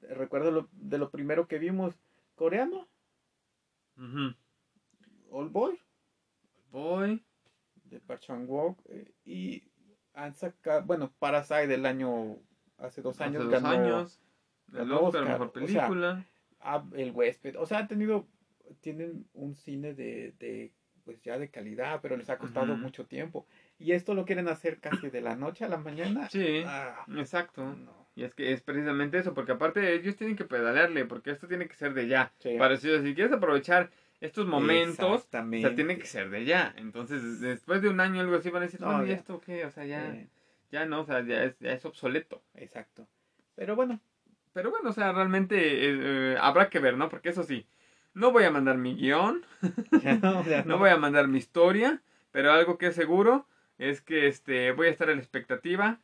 Recuerdo 0.00 0.50
lo, 0.50 0.68
de 0.72 0.98
lo 0.98 1.10
primero 1.10 1.46
que 1.46 1.60
vimos, 1.60 1.94
coreano, 2.34 2.88
ujú. 3.96 4.34
Old 5.30 5.52
Boy, 5.52 5.78
Voy. 6.70 7.24
de 7.84 8.00
Park 8.00 8.20
Chan-wook, 8.20 8.78
eh, 8.88 9.12
y 9.24 9.62
han 10.14 10.34
sacado, 10.34 10.84
bueno, 10.84 11.12
Parasite 11.18 11.66
del 11.66 11.86
año, 11.86 12.38
hace 12.78 13.02
dos 13.02 13.16
Hace 13.16 13.24
años 13.24 13.44
dos 13.44 13.52
ganó 13.52 13.68
años. 13.68 14.20
El 14.72 14.90
Oscar, 14.92 15.24
mejor 15.24 15.48
o 15.48 15.66
sea, 15.68 15.86
película. 15.86 16.26
a- 16.60 16.84
El 16.94 17.10
Huésped, 17.12 17.56
o 17.58 17.66
sea, 17.66 17.78
han 17.78 17.88
tenido, 17.88 18.26
tienen 18.80 19.28
un 19.34 19.54
cine 19.54 19.94
de, 19.94 20.32
de, 20.38 20.72
pues 21.04 21.20
ya 21.22 21.38
de 21.38 21.50
calidad, 21.50 22.00
pero 22.00 22.16
les 22.16 22.30
ha 22.30 22.38
costado 22.38 22.76
mucho 22.76 23.06
tiempo. 23.06 23.46
Y 23.78 23.92
esto 23.92 24.14
lo 24.14 24.24
quieren 24.24 24.48
hacer 24.48 24.80
casi 24.80 25.10
de 25.10 25.20
la 25.20 25.36
noche 25.36 25.64
a 25.64 25.68
la 25.68 25.76
mañana. 25.78 26.28
Sí, 26.30 26.62
Ah, 26.66 27.04
exacto. 27.18 27.76
no. 27.76 28.03
Y 28.16 28.22
es 28.24 28.34
que 28.34 28.52
es 28.52 28.60
precisamente 28.62 29.18
eso, 29.18 29.34
porque 29.34 29.52
aparte 29.52 29.94
ellos 29.94 30.16
tienen 30.16 30.36
que 30.36 30.44
pedalearle, 30.44 31.04
porque 31.04 31.30
esto 31.30 31.48
tiene 31.48 31.66
que 31.66 31.74
ser 31.74 31.94
de 31.94 32.06
ya. 32.06 32.32
Sí. 32.38 32.56
Para 32.58 32.76
si, 32.76 32.88
si 33.02 33.14
quieres 33.14 33.32
aprovechar 33.32 33.90
estos 34.20 34.46
momentos, 34.46 35.26
o 35.26 35.28
sea, 35.30 35.74
tiene 35.74 35.98
que 35.98 36.06
ser 36.06 36.30
de 36.30 36.44
ya. 36.44 36.72
Entonces, 36.76 37.40
después 37.40 37.82
de 37.82 37.88
un 37.88 38.00
año 38.00 38.20
algo 38.20 38.36
así 38.36 38.50
van 38.50 38.62
a 38.62 38.66
decir, 38.66 38.80
No, 38.80 38.98
no, 38.98 39.04
¿y 39.04 39.08
ya. 39.08 39.14
esto 39.16 39.40
qué? 39.40 39.64
O 39.66 39.70
sea, 39.70 39.84
ya, 39.84 40.16
ya 40.70 40.86
no, 40.86 41.00
o 41.00 41.04
sea, 41.04 41.22
ya 41.24 41.44
es, 41.44 41.58
ya 41.58 41.72
es 41.72 41.84
obsoleto. 41.84 42.42
exacto. 42.54 43.06
Pero 43.56 43.74
bueno, 43.76 44.00
Pero 44.52 44.70
bueno, 44.70 44.90
o 44.90 44.92
sea, 44.92 45.12
realmente 45.12 45.56
eh, 45.58 45.98
eh, 46.34 46.36
habrá 46.40 46.70
que 46.70 46.78
ver, 46.78 46.96
¿no? 46.96 47.08
Porque 47.08 47.30
eso 47.30 47.42
sí, 47.42 47.66
no 48.14 48.30
voy 48.30 48.44
a 48.44 48.50
mandar 48.52 48.78
mi 48.78 48.94
guion, 48.94 49.44
ya 50.02 50.14
no, 50.18 50.44
ya 50.46 50.62
no 50.66 50.78
voy 50.78 50.90
a 50.90 50.96
mandar 50.96 51.26
mi 51.26 51.38
historia, 51.38 52.00
pero 52.30 52.52
algo 52.52 52.78
que 52.78 52.86
es 52.86 52.94
seguro 52.94 53.46
es 53.78 54.00
que 54.00 54.28
este 54.28 54.70
voy 54.72 54.86
a 54.86 54.90
estar 54.90 55.10
en 55.10 55.16
la 55.16 55.22
expectativa, 55.22 55.98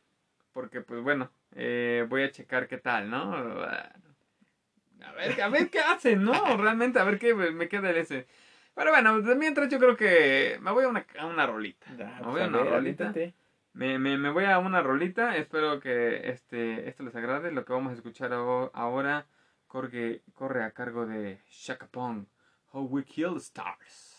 porque 0.51 0.81
pues 0.81 1.01
bueno, 1.01 1.31
eh, 1.55 2.05
voy 2.09 2.23
a 2.23 2.31
checar 2.31 2.67
qué 2.67 2.77
tal, 2.77 3.09
¿no? 3.09 3.33
A 3.33 5.11
ver, 5.13 5.41
a 5.41 5.49
ver 5.49 5.69
qué 5.69 5.79
hacen, 5.79 6.23
¿no? 6.23 6.57
Realmente, 6.57 6.99
a 6.99 7.03
ver 7.03 7.17
qué 7.19 7.33
me 7.33 7.67
queda 7.67 7.89
el 7.89 7.97
ese. 7.97 8.27
Pero 8.75 8.91
bueno, 8.91 9.21
de 9.21 9.35
mientras 9.35 9.67
yo 9.69 9.79
creo 9.79 9.97
que 9.97 10.57
me 10.61 10.71
voy 10.71 10.85
a 10.85 10.87
una, 10.87 11.05
a 11.19 11.25
una 11.25 11.45
rolita. 11.45 11.87
Me 11.91 12.05
pues, 12.05 12.27
voy 12.27 12.41
a 12.41 12.47
una 12.47 12.57
ver, 12.59 12.67
rolita. 12.73 13.03
aviéntate. 13.05 13.33
Me, 13.73 13.99
me, 13.99 14.17
me 14.17 14.29
voy 14.29 14.45
a 14.45 14.59
una 14.59 14.81
rolita. 14.81 15.35
Espero 15.37 15.79
que 15.79 16.29
este 16.29 16.87
esto 16.87 17.03
les 17.03 17.15
agrade. 17.15 17.51
Lo 17.51 17.65
que 17.65 17.73
vamos 17.73 17.91
a 17.91 17.95
escuchar 17.95 18.31
aho- 18.33 18.71
ahora 18.73 19.25
corre, 19.67 20.21
corre 20.33 20.63
a 20.63 20.71
cargo 20.71 21.05
de 21.05 21.39
Shaka 21.49 21.87
Pong. 21.87 22.25
How 22.73 22.83
We 22.83 23.03
Kill 23.03 23.37
Stars. 23.37 24.10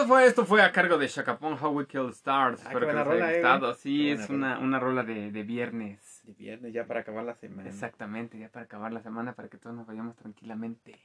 Esto 0.00 0.08
fue, 0.14 0.24
esto 0.26 0.46
fue 0.46 0.62
a 0.62 0.72
cargo 0.72 0.96
de 0.96 1.08
Shakapon 1.08 1.58
How 1.62 1.72
We 1.72 1.86
Kill 1.86 2.08
Stars. 2.08 2.62
Ah, 2.64 2.68
Espero 2.68 2.86
que 2.86 2.94
les 2.94 3.06
haya 3.06 3.32
eh, 3.32 3.34
gustado. 3.34 3.74
Sí, 3.74 4.08
es 4.08 4.30
una, 4.30 4.58
una 4.58 4.80
rola 4.80 5.02
de, 5.02 5.30
de 5.30 5.42
viernes. 5.42 6.22
De 6.24 6.32
viernes 6.32 6.72
ya 6.72 6.86
para 6.86 7.00
acabar 7.00 7.22
la 7.22 7.34
semana. 7.34 7.68
Exactamente, 7.68 8.38
ya 8.38 8.48
para 8.48 8.64
acabar 8.64 8.94
la 8.94 9.02
semana, 9.02 9.34
para 9.34 9.50
que 9.50 9.58
todos 9.58 9.76
nos 9.76 9.86
vayamos 9.86 10.16
tranquilamente. 10.16 10.98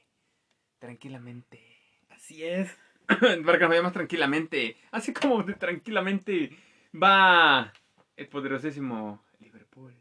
Tranquilamente. 0.78 1.60
Así 2.08 2.42
es. 2.42 2.74
para 3.06 3.58
que 3.58 3.64
nos 3.64 3.68
vayamos 3.68 3.92
tranquilamente. 3.92 4.78
Así 4.92 5.12
como 5.12 5.42
de 5.42 5.52
tranquilamente 5.52 6.56
va 6.94 7.74
el 8.16 8.28
poderosísimo 8.28 9.22
Liverpool. 9.40 9.94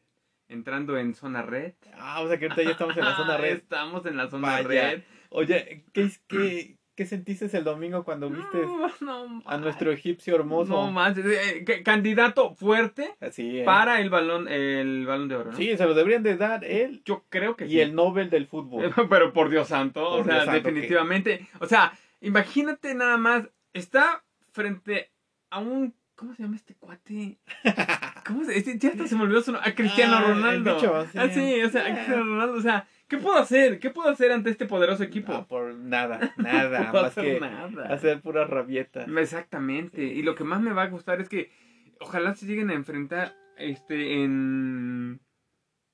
Entrando 0.48 0.98
en 0.98 1.16
zona 1.16 1.42
red. 1.42 1.74
Ah, 1.96 2.22
o 2.22 2.30
sea 2.30 2.40
que 2.40 2.46
ahorita 2.46 2.64
ya 2.64 2.72
estamos 2.72 2.96
en 2.96 3.04
la 3.04 3.18
zona 3.18 3.36
red. 3.40 3.58
Estamos 3.58 4.06
en 4.06 4.16
la 4.16 4.30
zona 4.30 4.48
Vaya. 4.48 4.68
red. 4.70 5.04
Oye, 5.32 5.84
¿qué, 5.92 6.10
qué, 6.30 6.78
qué 6.96 7.06
sentiste 7.06 7.46
el 7.58 7.64
domingo 7.64 8.04
cuando 8.04 8.30
viste 8.30 8.58
No, 8.58 8.90
no, 9.02 9.44
a 9.46 9.58
nuestro 9.58 9.92
egipcio 9.92 10.36
hermoso? 10.36 10.72
No 10.74 10.92
manches, 10.92 11.25
eh, 11.25 11.66
eh, 11.68 11.84
candidato 11.84 12.56
fuerte 12.56 13.16
Así 13.20 13.60
es. 13.60 13.66
para 13.66 14.00
el 14.02 14.10
balón 14.10 14.48
el 14.48 15.06
balón 15.06 15.28
de 15.28 15.36
oro, 15.36 15.52
¿no? 15.52 15.58
Sí, 15.58 15.75
se 15.78 15.86
lo 15.86 15.94
deberían 15.94 16.24
de 16.24 16.38
dar 16.38 16.64
él 16.66 17.02
Yo 17.06 17.24
creo 17.30 17.56
que 17.56 17.66
y 17.66 17.70
sí. 17.72 17.80
el 17.82 17.94
Nobel 17.96 18.30
del 18.30 18.48
fútbol. 18.48 18.94
Pero 19.10 19.34
por 19.34 19.50
Dios 19.50 19.68
santo, 19.68 20.08
o 20.10 20.24
sea, 20.24 20.46
santo, 20.46 20.52
definitivamente. 20.54 21.48
O 21.60 21.66
sea, 21.66 21.94
imagínate 22.22 22.96
nada 22.96 23.18
más, 23.18 23.44
está 23.74 24.24
frente 24.52 25.12
a 25.50 25.60
un. 25.60 25.94
¿Cómo 26.16 26.34
se 26.34 26.44
llama 26.44 26.56
este 26.56 26.75
cuate? 26.75 27.38
¿Cómo 28.25 28.46
se 28.46 28.58
este- 28.58 28.78
Ya 28.80 28.90
hasta 28.90 29.06
se 29.06 29.16
me 29.18 29.24
olvidó 29.24 29.42
su 29.42 29.52
nombre. 29.52 29.70
A 29.70 29.75
Cristiano 29.75 30.16
Ah, 30.18 30.22
Ronaldo. 30.30 30.75
bicho, 30.75 31.06
sí. 31.12 31.18
Ah, 31.20 31.28
sí, 31.30 31.62
o 31.62 31.70
sea, 31.70 31.82
a 31.88 31.94
Cristiano 31.94 32.24
Ronaldo. 32.24 32.54
O 32.54 32.62
sea, 32.62 32.88
¿qué 33.08 33.18
puedo 33.18 33.38
hacer? 33.38 33.80
¿Qué 33.80 33.90
puedo 33.90 34.10
hacer 34.10 34.32
ante 34.32 34.50
este 34.50 34.66
poderoso 34.66 35.04
equipo? 35.04 35.32
No, 35.32 35.48
por 35.48 35.74
nada, 35.76 36.34
nada, 36.38 36.80
No 36.86 36.92
puedo 36.92 37.04
más 37.04 37.12
hacer 37.18 37.34
que 37.36 37.40
nada. 37.40 37.94
hacer 37.94 38.22
pura 38.22 38.46
rabieta. 38.46 39.04
Exactamente. 39.20 40.04
Y 40.04 40.22
lo 40.24 40.36
que 40.36 40.44
más 40.44 40.62
me 40.62 40.74
va 40.74 40.84
a 40.84 40.88
gustar 40.90 41.22
es 41.22 41.30
que 41.30 41.52
ojalá 42.00 42.36
se 42.36 42.46
lleguen 42.46 42.70
a 42.70 42.74
enfrentar 42.74 43.36
este 43.58 44.24
en 44.24 45.20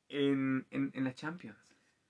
en, 0.10 0.66
en, 0.72 0.92
en 0.94 1.04
la 1.04 1.14
Champions. 1.14 1.58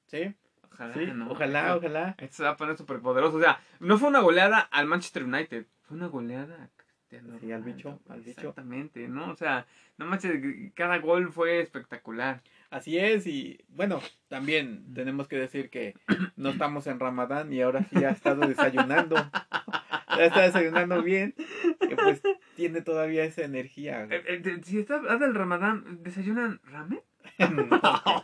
Sí, 0.08 0.34
Ojalá, 0.63 0.93
sí, 0.93 1.05
¿no? 1.13 1.29
ojalá, 1.29 1.75
ojalá. 1.75 2.15
Esto 2.17 2.38
se 2.38 2.43
va 2.43 2.51
a 2.51 2.58
poner 2.58 2.77
súper 2.77 3.00
poderoso. 3.00 3.38
O 3.38 3.41
sea, 3.41 3.60
no 3.79 3.98
fue 3.98 4.10
una 4.10 4.20
goleada 4.22 4.60
al 4.60 4.88
Manchester 4.88 5.24
United, 5.25 5.65
fue 5.84 5.98
una 5.98 6.08
goleada 6.08 6.70
Cristiano 7.11 7.39
Sí, 7.39 7.51
al 7.51 7.61
Ronaldo. 7.61 7.65
bicho, 7.65 7.99
al 8.09 8.21
bicho. 8.21 8.39
Exactamente, 8.39 9.07
¿no? 9.07 9.31
O 9.31 9.35
sea, 9.35 9.65
no 9.97 10.05
manches, 10.05 10.41
cada 10.73 10.97
gol 10.99 11.31
fue 11.31 11.59
espectacular. 11.61 12.41
Así 12.69 12.97
es, 12.97 13.27
y 13.27 13.59
bueno, 13.67 14.01
también 14.29 14.93
tenemos 14.93 15.27
que 15.27 15.37
decir 15.37 15.69
que 15.69 15.93
no 16.37 16.49
estamos 16.49 16.87
en 16.87 16.99
Ramadán 16.99 17.51
y 17.51 17.61
ahora 17.61 17.83
sí 17.83 18.03
ha 18.03 18.11
estado 18.11 18.47
desayunando. 18.47 19.15
Ya 20.17 20.25
está 20.25 20.41
desayunando 20.41 21.01
bien, 21.01 21.33
que 21.79 21.95
pues 21.95 22.21
tiene 22.57 22.81
todavía 22.81 23.23
esa 23.23 23.43
energía. 23.43 24.03
Eh, 24.11 24.21
eh, 24.27 24.61
si 24.61 24.77
está 24.79 24.95
habla 24.95 25.15
del 25.15 25.33
Ramadán, 25.33 25.99
¿desayunan 26.03 26.59
ramen? 26.65 26.99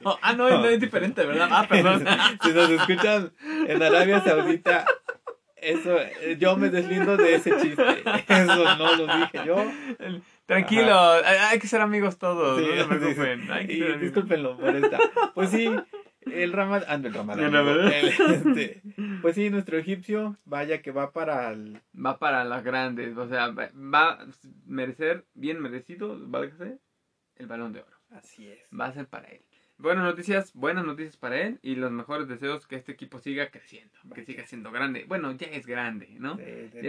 No, 0.03 0.17
ah, 0.21 0.33
no, 0.35 0.49
no, 0.49 0.65
es 0.65 0.81
diferente, 0.81 1.25
¿verdad? 1.25 1.47
Ah, 1.49 1.65
perdón. 1.67 2.05
si 2.43 2.51
nos 2.51 2.69
escuchan 2.69 3.31
en 3.67 3.81
Arabia 3.81 4.21
Saudita, 4.21 4.85
eso, 5.61 5.97
eh, 5.99 6.37
yo 6.39 6.55
me 6.57 6.69
deslindo 6.69 7.17
de 7.17 7.35
ese 7.35 7.51
chiste. 7.61 7.83
Eso 8.27 8.75
no 8.77 8.95
lo 8.95 9.07
dije 9.17 9.39
yo. 9.45 9.65
Tranquilo, 10.45 10.97
hay, 11.25 11.37
hay 11.51 11.59
que 11.59 11.67
ser 11.67 11.81
amigos 11.81 12.17
todos, 12.17 12.59
Sí, 12.59 12.67
no 12.75 12.83
se 12.83 12.85
preocupen. 12.99 13.41
sí. 13.45 13.51
hay 13.51 13.67
que 13.67 13.73
Y 13.73 13.77
ser 13.77 13.85
amigos. 13.87 14.01
discúlpenlo 14.01 14.57
por 14.57 14.75
esta. 14.75 14.99
Pues 15.33 15.49
sí, 15.49 15.69
el 16.25 16.53
Ramadán. 16.53 16.85
Ah, 16.89 16.97
no, 16.97 17.07
el 17.07 17.13
Ramadán. 17.13 17.91
El 17.93 18.07
este, 18.07 18.81
pues 19.21 19.35
sí, 19.35 19.49
nuestro 19.49 19.77
egipcio, 19.77 20.37
vaya 20.45 20.81
que 20.81 20.91
va 20.91 21.11
para 21.11 21.51
el. 21.51 21.81
Va 21.95 22.17
para 22.19 22.43
las 22.45 22.63
grandes, 22.63 23.17
o 23.17 23.27
sea, 23.27 23.49
va 23.49 24.09
a 24.11 24.25
merecer, 24.65 25.25
bien 25.33 25.61
merecido, 25.61 26.15
válgase, 26.19 26.77
el 27.35 27.47
balón 27.47 27.73
de 27.73 27.81
oro. 27.81 27.97
Así 28.11 28.47
es. 28.47 28.59
Va 28.77 28.85
a 28.85 28.93
ser 28.93 29.07
para 29.07 29.27
él. 29.27 29.41
Buenas 29.79 30.05
noticias, 30.05 30.53
buenas 30.55 30.85
noticias 30.85 31.17
para 31.17 31.39
él 31.39 31.59
y 31.61 31.75
los 31.75 31.91
mejores 31.91 32.27
deseos 32.27 32.65
que 32.65 32.75
este 32.77 32.91
equipo 32.93 33.19
siga 33.19 33.51
creciendo, 33.51 33.93
que 34.15 34.25
siga 34.25 34.43
siendo 34.47 34.71
grande. 34.71 35.05
Bueno, 35.07 35.31
ya 35.33 35.45
es 35.47 35.67
grande, 35.67 36.09
¿no? 36.17 36.35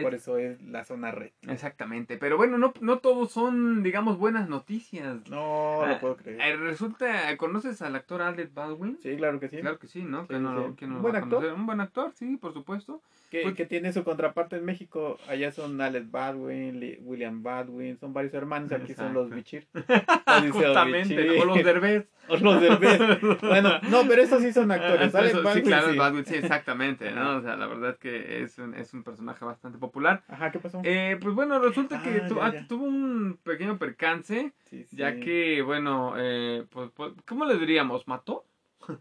Por 0.02 0.14
eso 0.14 0.38
es 0.38 0.62
la 0.62 0.84
zona 0.84 1.10
red. 1.10 1.32
Exactamente, 1.42 2.16
pero 2.16 2.38
bueno, 2.38 2.56
no, 2.56 2.72
no 2.80 2.98
todos 3.00 3.30
son, 3.30 3.82
digamos, 3.82 4.16
buenas 4.16 4.48
noticias. 4.48 5.28
No 5.28 5.82
Ah, 5.82 5.88
lo 5.92 6.00
puedo 6.00 6.16
creer. 6.16 6.40
Eh, 6.40 6.56
resulta, 6.56 7.36
¿conoces 7.36 7.82
al 7.82 7.94
actor 7.94 8.22
Alec 8.22 8.54
Baldwin? 8.54 8.98
Sí, 9.02 9.16
claro 9.16 9.38
que 9.38 9.50
sí. 9.50 9.58
Claro 9.58 9.78
que 9.78 9.86
sí, 9.86 10.02
¿no? 10.02 10.22
Sí, 10.22 10.28
¿Quién 10.28 10.42
no, 10.44 10.74
quién 10.74 10.90
no 10.90 10.96
Un 10.96 11.02
buen 11.02 11.16
actor. 11.16 11.44
Un 11.44 11.66
buen 11.66 11.80
actor, 11.82 12.12
sí, 12.14 12.38
por 12.38 12.54
supuesto. 12.54 13.02
Que, 13.30 13.42
Pues- 13.42 13.54
que 13.56 13.66
tiene 13.66 13.92
su 13.92 14.02
contraparte 14.04 14.56
en 14.56 14.64
México. 14.64 15.18
Allá 15.28 15.52
son 15.52 15.78
Alex 15.82 16.10
Baldwin, 16.10 16.80
Li- 16.80 16.98
William 17.02 17.42
Baldwin, 17.42 17.98
son 17.98 18.14
varios 18.14 18.32
hermanos. 18.32 18.72
Aquí 18.72 18.94
son 18.94 19.12
los. 19.12 19.28
Bichir. 19.28 19.66
Justamente, 20.52 21.38
o 21.38 21.44
los 21.44 21.62
Derbez. 21.62 22.08
O 22.28 22.36
los 22.36 22.60
Derbez. 22.60 22.98
Bueno, 23.42 23.80
no, 23.90 24.06
pero 24.08 24.22
esos 24.22 24.42
sí 24.42 24.52
son 24.52 24.70
actores. 24.70 25.14
Ah, 25.14 25.18
Alec 25.18 25.30
eso, 25.34 25.52
sí, 25.54 25.62
claro, 25.62 25.90
sí. 25.92 25.96
Baldwin, 25.98 26.24
sí, 26.26 26.34
exactamente. 26.36 27.10
¿no? 27.10 27.36
O 27.36 27.40
sea, 27.42 27.56
la 27.56 27.66
verdad 27.66 27.96
que 27.98 28.42
es 28.42 28.58
un, 28.58 28.74
es 28.74 28.92
un 28.94 29.02
personaje 29.02 29.44
bastante 29.44 29.78
popular. 29.78 30.22
Ajá, 30.28 30.50
¿qué 30.52 30.58
pasó? 30.58 30.80
Eh, 30.84 31.16
pues 31.20 31.34
bueno, 31.34 31.58
resulta 31.58 32.02
que 32.02 32.20
Ah, 32.22 32.28
tu- 32.28 32.36
ya, 32.36 32.44
ah, 32.46 32.52
ya. 32.52 32.66
tuvo 32.68 32.84
un 32.84 33.38
pequeño 33.42 33.78
percance, 33.78 34.52
sí. 34.64 34.86
ya 34.92 35.18
que, 35.20 35.62
bueno, 35.62 36.14
eh, 36.16 36.64
pues, 36.70 36.90
pues, 36.94 37.12
¿cómo 37.26 37.44
le 37.44 37.56
diríamos? 37.58 38.06
¿Mató? 38.08 38.44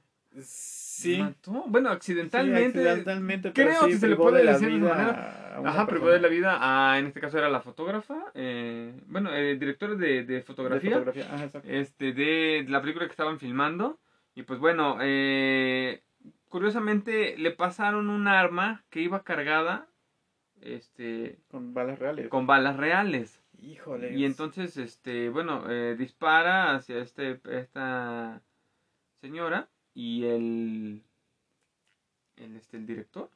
Sí. 0.98 1.20
¿Mató? 1.20 1.64
Bueno, 1.68 1.90
accidentalmente. 1.90 2.82
Sí, 2.82 2.88
accidentalmente, 2.88 3.52
pero 3.52 3.70
creo 3.70 3.84
sí, 3.84 3.90
que 3.92 3.98
se 3.98 4.08
le 4.08 4.16
puede 4.16 4.40
de 4.40 4.44
la 4.46 4.54
decir 4.54 4.70
de 4.72 4.78
manera. 4.80 5.56
a 5.56 5.60
una 5.60 5.70
Ajá, 5.70 5.86
privó 5.88 6.10
de 6.10 6.20
la 6.20 6.28
vida 6.28 6.58
a, 6.60 6.98
en 6.98 7.06
este 7.06 7.20
caso 7.20 7.38
era 7.38 7.50
la 7.50 7.62
fotógrafa, 7.62 8.32
eh, 8.34 9.00
bueno, 9.06 9.32
el 9.32 9.60
director 9.60 9.96
de, 9.98 10.24
de 10.24 10.36
De 10.36 10.42
fotografía. 10.42 10.98
Ajá, 10.98 11.44
exacto. 11.44 11.62
este, 11.70 12.14
de 12.14 12.66
la 12.68 12.82
película 12.82 13.06
que 13.06 13.12
estaban 13.12 13.38
filmando. 13.40 14.00
Y 14.34 14.44
pues 14.44 14.60
bueno, 14.60 14.98
eh, 15.02 16.02
curiosamente 16.50 17.38
le 17.38 17.52
pasaron 17.52 18.10
un 18.10 18.28
arma 18.28 18.84
que 18.90 19.02
iba 19.02 19.24
cargada 19.24 19.88
este, 20.62 21.38
Con 21.50 21.74
balas 21.76 22.00
reales. 22.00 22.28
con 22.30 22.48
balas 22.48 22.76
reales. 22.78 23.40
Híjole. 23.60 24.14
Y 24.16 24.26
entonces, 24.26 24.78
este, 24.78 25.30
bueno, 25.30 25.64
eh, 25.70 25.96
dispara 25.98 26.76
hacia 26.76 26.98
este, 27.00 27.40
esta 27.52 28.42
señora 29.22 29.70
y 29.98 30.26
el, 30.26 31.02
el, 32.36 32.56
este, 32.56 32.78
el 32.78 32.86
director. 32.86 33.32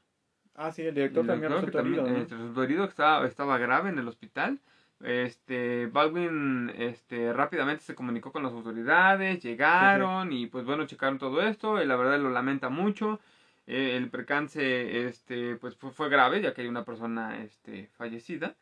Ah, 0.53 0.71
sí, 0.71 0.83
el 0.83 0.93
director 0.93 1.21
el 1.21 1.27
también 1.27 1.51
que 1.51 1.55
resultó 1.55 1.79
herido, 1.79 2.07
¿no? 2.07 2.17
este, 2.17 2.35
resultó 2.35 2.63
herido, 2.63 2.85
estaba, 2.85 3.25
estaba 3.25 3.57
grave 3.57 3.89
en 3.89 3.97
el 3.97 4.07
hospital. 4.07 4.59
Este, 4.99 5.87
Baldwin, 5.87 6.71
este, 6.77 7.33
rápidamente 7.33 7.83
se 7.83 7.95
comunicó 7.95 8.31
con 8.31 8.43
las 8.43 8.53
autoridades, 8.53 9.41
llegaron 9.41 10.31
y 10.31 10.45
pues 10.45 10.63
bueno, 10.63 10.85
checaron 10.85 11.17
todo 11.17 11.41
esto, 11.41 11.81
y 11.81 11.87
la 11.87 11.95
verdad 11.95 12.19
lo 12.19 12.29
lamenta 12.29 12.69
mucho. 12.69 13.19
Eh, 13.65 13.97
el 13.97 14.11
percance, 14.11 15.07
este, 15.07 15.55
pues 15.55 15.75
fue, 15.75 15.89
fue 15.89 16.09
grave, 16.09 16.41
ya 16.41 16.53
que 16.53 16.61
hay 16.61 16.67
una 16.67 16.85
persona, 16.85 17.41
este, 17.41 17.87
fallecida. 17.97 18.53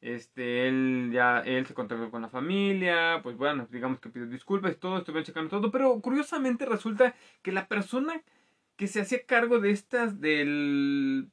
Este, 0.00 0.66
él 0.66 1.10
ya, 1.12 1.40
él 1.40 1.66
se 1.66 1.74
contactó 1.74 2.10
con 2.10 2.22
la 2.22 2.30
familia, 2.30 3.20
pues 3.22 3.36
bueno, 3.36 3.68
digamos 3.70 4.00
que 4.00 4.08
pidió 4.08 4.26
disculpas 4.26 4.72
y 4.72 4.76
todo, 4.76 4.96
estuvieron 4.98 5.24
checando 5.24 5.50
todo, 5.50 5.70
pero 5.70 6.00
curiosamente 6.00 6.64
resulta 6.64 7.14
que 7.42 7.52
la 7.52 7.68
persona 7.68 8.22
que 8.76 8.86
se 8.86 9.02
hacía 9.02 9.26
cargo 9.26 9.58
de 9.60 9.70
estas, 9.72 10.18
del, 10.20 11.28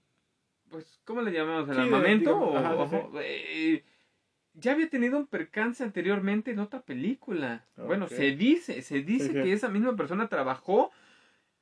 pues, 0.70 1.00
¿cómo 1.06 1.22
le 1.22 1.32
llamamos? 1.32 1.70
¿El 1.70 1.76
Sí, 1.76 1.82
armamento? 1.82 2.30
digamos, 2.32 2.50
o- 2.50 2.58
ajá, 2.58 2.88
sí, 2.90 2.96
o- 2.98 3.20
eh, 3.22 3.84
ya 4.54 4.74
había 4.74 4.90
tenido 4.90 5.18
un 5.18 5.28
percance 5.28 5.82
anteriormente 5.84 6.52
en 6.52 6.60
otra 6.60 6.82
película. 6.82 7.66
Bueno, 7.78 8.10
se 8.10 8.32
dice, 8.36 8.82
se 8.82 9.02
dice 9.02 9.32
que 9.32 9.54
esa 9.54 9.70
misma 9.70 9.96
persona 9.96 10.28
trabajó 10.28 10.92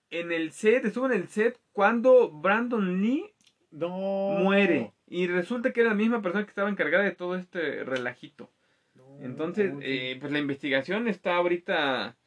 en 0.09 0.31
el 0.31 0.51
set, 0.53 0.85
estuvo 0.85 1.05
en 1.05 1.11
el 1.11 1.27
set 1.27 1.59
cuando 1.71 2.31
Brandon 2.31 2.99
Lee 3.01 3.34
No. 3.79 4.37
muere. 4.41 4.93
Y 5.07 5.27
resulta 5.27 5.71
que 5.73 5.81
era 5.81 5.89
la 5.89 5.95
misma 5.95 6.21
persona 6.21 6.43
que 6.45 6.49
estaba 6.49 6.69
encargada 6.69 7.03
de 7.03 7.11
todo 7.11 7.35
este 7.35 7.83
relajito. 7.83 8.49
No, 8.95 9.19
Entonces, 9.21 9.73
no, 9.73 9.79
sí. 9.79 9.85
eh, 9.87 10.17
pues 10.19 10.31
la 10.31 10.39
investigación 10.39 11.07
está 11.07 11.35
ahorita 11.35 12.17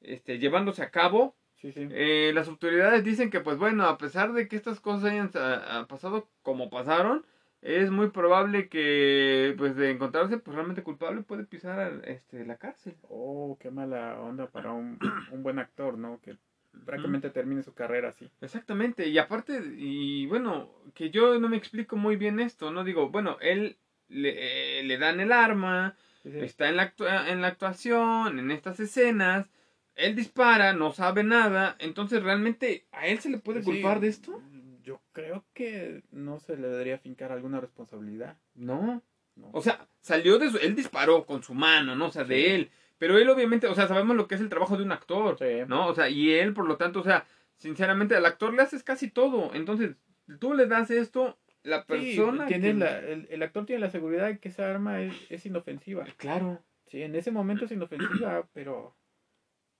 este, 0.00 0.38
llevándose 0.38 0.82
a 0.82 0.90
cabo. 0.90 1.36
Sí, 1.56 1.72
sí. 1.72 1.88
Eh, 1.90 2.32
las 2.34 2.48
autoridades 2.48 3.04
dicen 3.04 3.30
que, 3.30 3.40
pues 3.40 3.58
bueno, 3.58 3.84
a 3.84 3.98
pesar 3.98 4.32
de 4.32 4.48
que 4.48 4.56
estas 4.56 4.80
cosas 4.80 5.10
hayan 5.10 5.30
ah, 5.34 5.62
ah, 5.80 5.86
pasado 5.88 6.28
como 6.42 6.68
pasaron, 6.70 7.24
es 7.62 7.90
muy 7.90 8.10
probable 8.10 8.68
que, 8.68 9.54
pues 9.56 9.74
de 9.76 9.90
encontrarse 9.90 10.36
pues, 10.38 10.54
realmente 10.54 10.82
culpable, 10.82 11.22
puede 11.22 11.44
pisar 11.44 12.02
este, 12.04 12.44
la 12.44 12.56
cárcel. 12.58 12.96
Oh, 13.08 13.56
qué 13.60 13.70
mala 13.70 14.20
onda 14.20 14.46
para 14.50 14.72
un, 14.72 14.98
un 15.32 15.42
buen 15.42 15.58
actor, 15.58 15.96
¿no? 15.96 16.20
Que 16.20 16.36
prácticamente 16.84 17.30
termine 17.30 17.62
su 17.62 17.72
carrera 17.74 18.08
así. 18.10 18.28
Exactamente, 18.40 19.08
y 19.08 19.18
aparte, 19.18 19.60
y 19.76 20.26
bueno, 20.26 20.70
que 20.94 21.10
yo 21.10 21.38
no 21.38 21.48
me 21.48 21.56
explico 21.56 21.96
muy 21.96 22.16
bien 22.16 22.40
esto, 22.40 22.70
¿no? 22.70 22.84
Digo, 22.84 23.08
bueno, 23.10 23.36
él 23.40 23.76
le, 24.08 24.80
eh, 24.80 24.82
le 24.84 24.98
dan 24.98 25.20
el 25.20 25.32
arma, 25.32 25.96
Sí, 26.22 26.30
sí. 26.32 26.38
está 26.38 26.68
en 26.70 26.76
la, 26.76 26.94
en 27.28 27.42
la 27.42 27.48
actuación, 27.48 28.38
en 28.38 28.50
estas 28.50 28.80
escenas, 28.80 29.50
él 29.94 30.16
dispara, 30.16 30.72
no 30.72 30.90
sabe 30.92 31.22
nada, 31.22 31.76
entonces 31.78 32.22
realmente 32.22 32.86
a 32.92 33.06
él 33.06 33.18
se 33.20 33.28
le 33.30 33.38
puede 33.38 33.60
Sí, 33.60 33.66
culpar 33.66 34.00
de 34.00 34.08
esto. 34.08 34.40
yo 34.82 35.00
creo 35.12 35.44
que 35.54 36.02
no 36.10 36.40
se 36.40 36.56
le 36.56 36.66
debería 36.68 36.98
fincar 36.98 37.30
alguna 37.32 37.60
responsabilidad. 37.60 38.36
No. 38.54 39.02
¿no? 39.36 39.50
O 39.52 39.60
sea, 39.62 39.86
salió 40.00 40.38
de 40.38 40.50
su... 40.50 40.56
Él 40.58 40.74
disparó 40.76 41.26
con 41.26 41.42
su 41.42 41.54
mano, 41.54 41.94
¿no? 41.96 42.06
O 42.06 42.10
sea, 42.12 42.24
de 42.24 42.54
él. 42.54 42.70
Pero 42.98 43.18
él 43.18 43.28
obviamente, 43.28 43.66
o 43.66 43.74
sea, 43.74 43.88
sabemos 43.88 44.16
lo 44.16 44.28
que 44.28 44.36
es 44.36 44.40
el 44.40 44.48
trabajo 44.48 44.76
de 44.76 44.84
un 44.84 44.92
actor, 44.92 45.36
Sí. 45.38 45.64
¿no? 45.66 45.88
O 45.88 45.94
sea, 45.94 46.08
y 46.08 46.32
él, 46.32 46.54
por 46.54 46.66
lo 46.66 46.76
tanto, 46.76 47.00
o 47.00 47.04
sea, 47.04 47.26
sinceramente 47.56 48.14
al 48.14 48.26
actor 48.26 48.54
le 48.54 48.62
haces 48.62 48.82
casi 48.82 49.10
todo. 49.10 49.52
Entonces, 49.54 49.96
tú 50.38 50.54
le 50.54 50.66
das 50.66 50.90
esto, 50.90 51.38
la 51.62 51.80
Sí, 51.82 51.86
persona... 51.86 52.46
tiene 52.46 52.68
que- 52.68 52.74
la- 52.74 52.98
el, 53.00 53.26
el 53.30 53.42
actor 53.42 53.66
tiene 53.66 53.80
la 53.80 53.90
seguridad 53.90 54.26
de 54.26 54.38
que 54.38 54.48
esa 54.48 54.70
arma 54.70 55.02
es, 55.02 55.14
es 55.30 55.44
inofensiva. 55.46 56.04
Claro. 56.18 56.62
Sí, 56.86 57.02
en 57.02 57.14
ese 57.16 57.30
momento 57.30 57.64
es 57.64 57.72
inofensiva, 57.72 58.46
pero 58.52 58.94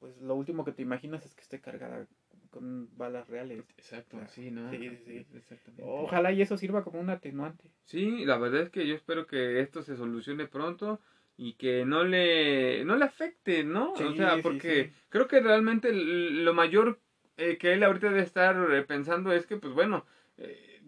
pues 0.01 0.17
lo 0.21 0.35
último 0.35 0.65
que 0.65 0.73
te 0.73 0.83
imaginas 0.83 1.25
es 1.25 1.35
que 1.35 1.43
esté 1.43 1.61
cargada 1.61 2.07
con 2.51 2.89
balas 2.97 3.27
reales. 3.29 3.65
Exacto, 3.79 4.17
Claro. 4.19 4.29
sí, 4.33 4.51
¿no? 4.51 4.71
Sí, 4.71 4.79
sí, 4.91 4.97
sí. 5.07 5.27
Exactamente. 5.35 5.83
Ojalá 5.85 6.33
y 6.33 6.43
eso 6.43 6.57
sirva 6.59 6.85
como 6.85 7.01
un 7.01 7.11
atenuante. 7.11 7.71
Sí, 7.85 8.25
la 8.25 8.37
verdad 8.39 8.63
es 8.63 8.71
que 8.71 8.87
yo 8.87 8.95
espero 8.95 9.27
que 9.27 9.61
esto 9.61 9.83
se 9.83 9.97
solucione 9.97 10.47
pronto 10.47 11.01
y 11.37 11.55
que 11.55 11.85
no 11.85 12.05
le, 12.05 12.85
no 12.85 12.97
le 12.97 13.05
afecte, 13.05 13.65
¿no? 13.65 13.95
Sí, 13.97 14.05
o 14.05 14.15
sea, 14.15 14.39
porque 14.43 14.85
sí. 14.93 15.01
creo 15.09 15.27
que 15.29 15.41
realmente 15.41 15.93
lo 15.93 16.55
mayor 16.55 17.01
eh, 17.37 17.57
que 17.59 17.73
él 17.73 17.83
ahorita 17.83 18.09
debe 18.09 18.23
estar 18.23 18.57
eh, 18.73 18.83
pensando 18.83 19.33
es 19.33 19.47
que, 19.47 19.57
pues 19.57 19.75
bueno, 19.75 20.07
eh, 20.37 20.83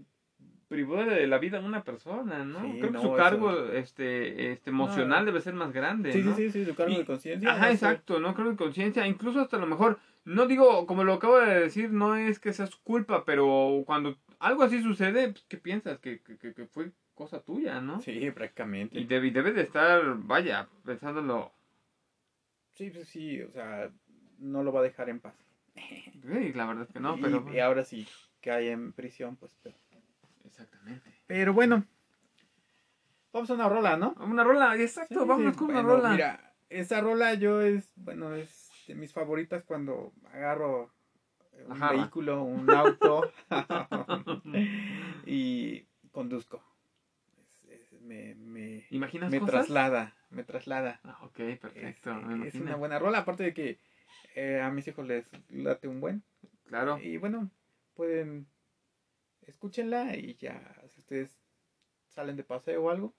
privó 0.69 1.05
de 1.05 1.27
la 1.29 1.39
vida 1.39 1.59
a 1.59 1.63
una 1.65 1.85
persona, 1.85 2.45
¿no? 2.45 2.59
Creo 2.79 2.91
no, 2.91 3.01
que 3.01 3.07
su 3.07 3.07
eso- 3.09 3.17
cargo 3.17 3.67
este, 3.73 4.53
este 4.53 4.71
emocional 4.71 5.21
No. 5.21 5.27
debe 5.27 5.41
ser 5.41 5.55
más 5.55 5.73
grande, 5.73 6.13
Sí, 6.13 6.23
¿no? 6.23 6.35
sí, 6.37 6.51
sí, 6.51 6.65
sí, 6.65 6.65
su 6.71 6.75
cargo 6.75 6.93
Y- 6.93 6.99
de 6.99 7.05
conciencia. 7.05 7.53
Ajá, 7.53 7.71
exacto, 7.71 8.19
no 8.21 8.35
creo 8.35 8.51
que 8.51 8.57
conciencia, 8.57 9.07
incluso 9.07 9.41
hasta 9.41 9.57
a 9.57 9.61
lo 9.61 9.67
mejor, 9.67 9.99
no 10.25 10.47
digo, 10.47 10.87
como 10.87 11.05
lo 11.05 11.15
acabo 11.15 11.39
de 11.39 11.61
decir, 11.61 11.91
no 11.93 12.17
es 12.17 12.41
que 12.41 12.53
sea 12.53 12.67
su 12.67 12.81
culpa, 12.83 13.25
pero 13.25 13.83
cuando 13.87 14.17
algo 14.41 14.63
así 14.65 14.83
sucede, 14.83 15.29
pues, 15.31 15.45
¿qué 15.49 15.57
piensas? 15.57 15.99
Que, 16.01 16.21
que, 16.21 16.37
que- 16.37 16.53
que 16.55 16.67
fue 16.67 16.91
cosa 17.17 17.41
tuya, 17.41 17.81
¿no? 17.81 18.01
Sí, 18.01 18.31
prácticamente. 18.31 19.01
Y 19.01 19.07
debe, 19.07 19.33
debe 19.33 19.53
de 19.53 19.63
estar, 19.63 20.01
vaya, 20.19 20.69
pensándolo, 20.85 21.51
Sí, 22.77 22.91
sí, 22.91 23.05
sí, 23.07 23.41
o 23.41 23.51
sea, 23.51 23.91
no 24.39 24.63
lo 24.63 24.71
va 24.71 24.81
a 24.81 24.83
dejar 24.83 25.09
en 25.09 25.19
paz. 25.19 25.35
sí, 25.75 26.53
la 26.53 26.67
verdad 26.67 26.85
es 26.85 26.93
que 26.93 27.01
no, 27.01 27.17
y, 27.17 27.23
pero... 27.23 27.47
y 27.51 27.59
ahora 27.59 27.85
sí, 27.85 28.07
que 28.43 28.51
hay 28.51 28.69
en 28.69 28.93
prisión, 28.93 29.37
pues. 29.37 29.57
Pero, 29.63 29.77
Exactamente. 30.45 31.11
pero 31.27 31.55
bueno, 31.55 31.87
vamos 33.33 33.49
a 33.49 33.55
una 33.55 33.69
rola, 33.71 33.97
¿no? 33.97 34.15
Una 34.21 34.45
rola, 34.45 34.77
exacto, 34.77 35.25
Sí, 35.25 35.51
sí, 35.51 35.53
con 35.57 35.71
una 35.71 35.83
rola. 35.83 36.11
Mira, 36.11 36.55
esa 36.69 37.01
rola 37.01 37.33
yo 37.33 37.63
es, 37.63 37.95
bueno, 37.97 38.35
es 38.35 38.71
de 38.87 38.95
mis 38.95 39.13
favoritas 39.13 39.65
cuando 39.65 40.13
agarro 40.33 40.93
un 41.67 41.81
vehículo, 41.81 42.43
un 42.43 42.71
auto 42.71 43.31
y 45.27 45.87
conduzco. 46.13 46.63
Me 48.07 48.35
me, 48.37 48.87
¿Imaginas 48.91 49.31
me 49.31 49.41
cosas? 49.41 49.55
traslada, 49.55 50.15
me 50.31 50.45
traslada. 50.45 51.01
Ah, 51.05 51.19
ok, 51.25 51.59
perfecto, 51.61 52.15
me 52.15 52.47
es 52.47 52.55
una 52.55 52.77
buena 52.77 52.99
rola, 52.99 53.19
aparte 53.19 53.43
de 53.43 53.53
que 53.53 53.79
eh, 54.35 54.61
a 54.61 54.71
mis 54.71 54.87
hijos 54.89 55.07
les 55.07 55.31
late 55.51 55.89
un 55.89 56.01
buen. 56.01 56.23
Claro, 56.67 56.99
Y 57.03 57.17
bueno, 57.17 57.51
pueden 57.95 58.47
escúchenla 59.43 60.17
y 60.17 60.35
ya, 60.37 60.75
si 60.89 61.01
ustedes 61.01 61.37
salen 62.09 62.37
de 62.37 62.45
paseo 62.45 62.85
o 62.85 62.91
algo, 62.91 63.15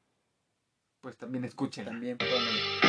pues 1.01 1.17
también 1.17 1.43
escúchenla. 1.45 1.91
también 1.91 2.17
pónganla. 2.17 2.86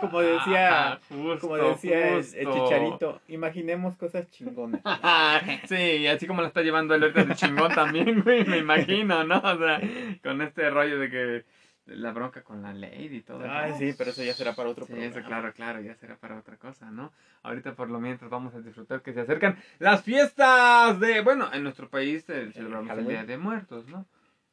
Como 0.00 0.20
decía, 0.20 0.92
Ah, 0.92 0.98
justo, 1.08 1.38
como 1.40 1.56
decía 1.56 2.08
el, 2.16 2.24
el 2.34 2.48
chicharito, 2.52 3.20
imaginemos 3.28 3.96
cosas 3.96 4.30
chingonas. 4.30 4.80
sí, 5.68 6.06
así 6.06 6.26
como 6.26 6.42
la 6.42 6.48
está 6.48 6.62
llevando 6.62 6.94
el 6.94 7.02
ahorita 7.02 7.24
de 7.24 7.34
chingón 7.34 7.74
también, 7.74 8.22
güey, 8.22 8.44
me 8.44 8.58
imagino, 8.58 9.24
¿no? 9.24 9.38
O 9.38 9.58
sea, 9.58 9.80
con 10.22 10.40
este 10.42 10.70
rollo 10.70 10.98
de 10.98 11.10
que 11.10 11.44
la 11.86 12.12
bronca 12.12 12.42
con 12.42 12.60
la 12.62 12.74
ley 12.74 13.08
y 13.10 13.20
todo 13.22 13.42
Ay, 13.48 13.70
eso. 13.70 13.78
sí, 13.78 13.94
pero 13.96 14.10
eso 14.10 14.22
ya 14.22 14.34
será 14.34 14.54
para 14.54 14.68
otro 14.68 14.84
Sí, 14.84 14.92
programa. 14.92 15.16
eso 15.16 15.26
claro, 15.26 15.52
claro, 15.54 15.80
ya 15.80 15.94
será 15.94 16.16
para 16.16 16.38
otra 16.38 16.56
cosa, 16.58 16.90
¿no? 16.90 17.12
Ahorita 17.42 17.74
por 17.74 17.88
lo 17.88 17.98
mientras 17.98 18.30
vamos 18.30 18.54
a 18.54 18.60
disfrutar 18.60 19.00
que 19.00 19.14
se 19.14 19.22
acercan 19.22 19.56
las 19.78 20.02
fiestas 20.02 21.00
de, 21.00 21.22
bueno, 21.22 21.48
en 21.52 21.62
nuestro 21.62 21.88
país 21.88 22.24
celebramos 22.26 22.82
el 22.82 22.88
Halloween. 22.88 23.08
Día 23.08 23.24
de 23.24 23.38
Muertos, 23.38 23.86
¿no? 23.88 24.04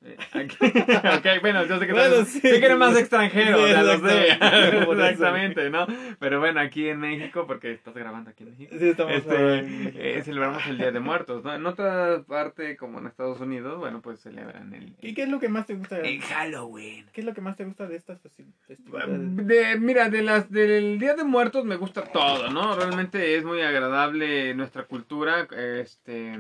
Eh, 0.08 0.18
aquí- 0.34 0.58
ok, 1.18 1.42
bueno, 1.42 1.66
yo 1.66 1.80
sé 1.80 1.88
que, 1.88 1.94
Bueno, 1.94 2.16
tal- 2.18 2.26
sí. 2.28 2.40
sé 2.40 2.60
que 2.60 2.66
eres 2.66 2.78
más 2.78 2.96
extranjero, 2.96 3.58
Sí, 3.66 3.72
ya 3.74 3.82
lo 3.82 4.08
sé. 4.08 4.28
exactamente. 5.10 5.70
¿no? 5.72 5.88
Pero 6.20 6.40
bueno, 6.40 6.60
aquí 6.60 6.88
en 6.90 7.00
México, 7.00 7.48
porque 7.48 7.72
estás 7.72 7.96
grabando 7.96 8.30
aquí 8.30 8.44
en 8.44 8.50
México, 8.52 8.76
Sí, 8.80 8.90
estamos 8.90 9.14
este, 9.14 10.18
eh, 10.20 10.22
celebramos 10.24 10.64
el 10.68 10.78
Día 10.78 10.92
de 10.92 11.00
Muertos, 11.00 11.44
¿no? 11.44 11.56
En 11.56 11.66
otra 11.66 12.22
parte, 12.28 12.78
como 12.78 13.00
en 13.00 13.08
Estados 13.08 13.40
Unidos, 13.42 13.80
bueno, 13.80 14.02
pues 14.04 14.20
celebran 14.20 14.74
el, 14.76 14.94
¿Y 15.02 15.16
qué 15.16 15.24
es 15.24 15.30
lo 15.30 15.40
que 15.40 15.50
más 15.50 15.66
te 15.66 15.74
gusta? 15.74 15.98
el 16.00 16.22
Halloween. 16.22 17.08
¿Qué 17.12 17.22
es 17.22 17.26
lo 17.26 17.34
que 17.34 17.42
más 17.42 17.56
te 17.56 17.66
gusta 17.66 17.88
de 17.88 17.96
estas 17.96 18.22
festi- 18.22 18.46
festividades? 18.68 19.36
De, 19.48 19.80
mira, 19.80 20.10
de 20.10 20.22
las 20.22 20.52
del 20.52 21.00
Día 21.00 21.16
de 21.16 21.24
Muertos 21.24 21.66
me 21.66 21.78
gusta 21.78 22.04
todo, 22.04 22.52
¿no? 22.52 22.76
Realmente 22.76 23.36
es 23.38 23.44
muy 23.44 23.62
agradable 23.62 24.54
nuestra 24.54 24.84
cultura, 24.84 25.48
este, 25.82 26.38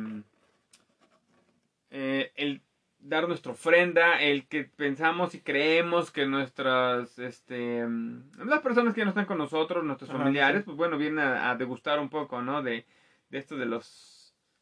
eh, 1.91 2.31
el 2.35 2.61
dar 3.07 3.27
nuestra 3.27 3.51
ofrenda, 3.53 4.21
el 4.21 4.47
que 4.47 4.63
pensamos 4.65 5.35
y 5.35 5.41
creemos 5.41 6.11
que 6.11 6.25
nuestras, 6.25 7.19
este, 7.19 7.85
mm, 7.85 8.31
las 8.47 8.61
personas 8.61 8.93
que 8.93 9.01
ya 9.01 9.05
no 9.05 9.11
están 9.11 9.25
con 9.25 9.37
nosotros, 9.37 9.83
nuestros 9.83 10.09
Ajá, 10.09 10.19
familiares, 10.19 10.61
sí. 10.61 10.65
pues 10.65 10.77
bueno, 10.77 10.97
vienen 10.97 11.19
a, 11.19 11.51
a 11.51 11.55
degustar 11.55 11.99
un 11.99 12.09
poco, 12.09 12.41
¿no? 12.41 12.63
De, 12.63 12.85
de 13.29 13.37
esto 13.37 13.57
de 13.57 13.65
los, 13.67 14.14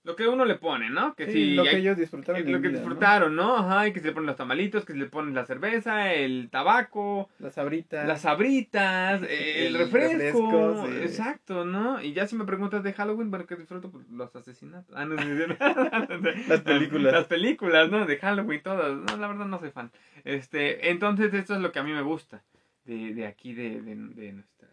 lo 0.04 0.16
que 0.18 0.28
uno 0.28 0.44
le 0.44 0.56
pone, 0.56 0.90
¿no? 0.90 1.16
Que 1.16 1.28
Sí, 1.28 1.32
si 1.32 1.54
lo 1.56 1.64
que 1.64 1.78
ellos 1.78 1.98
disfrutaron. 1.98 2.42
es 2.42 2.46
en 2.48 2.52
lo 2.54 2.62
que 2.62 2.70
disfrutaron, 2.70 3.36
¿no? 3.38 3.56
Ajá, 3.56 3.88
y 3.88 3.94
que 3.94 4.02
se 4.02 4.08
le 4.08 4.12
ponen 4.14 4.28
los 4.28 4.36
tamalitos, 4.36 4.84
que 4.84 4.92
se 4.94 5.00
le 5.00 5.06
ponen 5.06 5.34
la 5.34 5.46
cerveza, 5.46 6.12
el 6.14 6.50
tabaco, 6.52 7.30
Las 7.40 7.54
sabritas. 7.54 8.06
las 8.06 8.22
sabritas, 8.22 9.22
eh, 9.24 9.28
el, 9.68 9.76
El 9.76 9.82
refresco. 9.82 10.52
refresco, 10.52 10.88
sí. 10.88 10.98
Exacto, 11.04 11.64
¿no? 11.66 12.02
Y 12.02 12.12
ya 12.14 12.28
si 12.28 12.36
me 12.36 12.44
preguntas 12.44 12.84
de 12.84 12.92
Halloween, 12.94 13.30
bueno, 13.30 13.46
¿qué 13.46 13.56
disfruto? 13.56 13.90
Pues 13.92 14.06
los 14.10 14.36
asesinatos. 14.36 14.94
Ah, 14.96 15.06
no, 15.06 15.16
no. 15.16 15.24
Las 16.50 16.62
películas. 16.62 17.14
Las 17.14 17.26
películas, 17.26 17.90
¿no? 17.90 18.06
De 18.06 18.18
Halloween, 18.18 18.62
todas. 18.62 18.94
No, 18.94 19.18
la 19.18 19.28
verdad 19.30 19.46
no 19.46 19.60
soy 19.60 19.72
fan. 19.72 19.90
Este, 20.26 20.90
entonces, 20.90 21.34
esto 21.34 21.56
es 21.56 21.62
lo 21.62 21.72
que 21.72 21.80
a 21.80 21.84
mí 21.84 21.94
me 21.94 22.02
gusta 22.02 22.44
de, 22.84 23.14
de 23.14 23.26
aquí, 23.26 23.54
de, 23.54 23.82
de, 23.82 23.96
de 23.96 24.32
nuestra... 24.34 24.68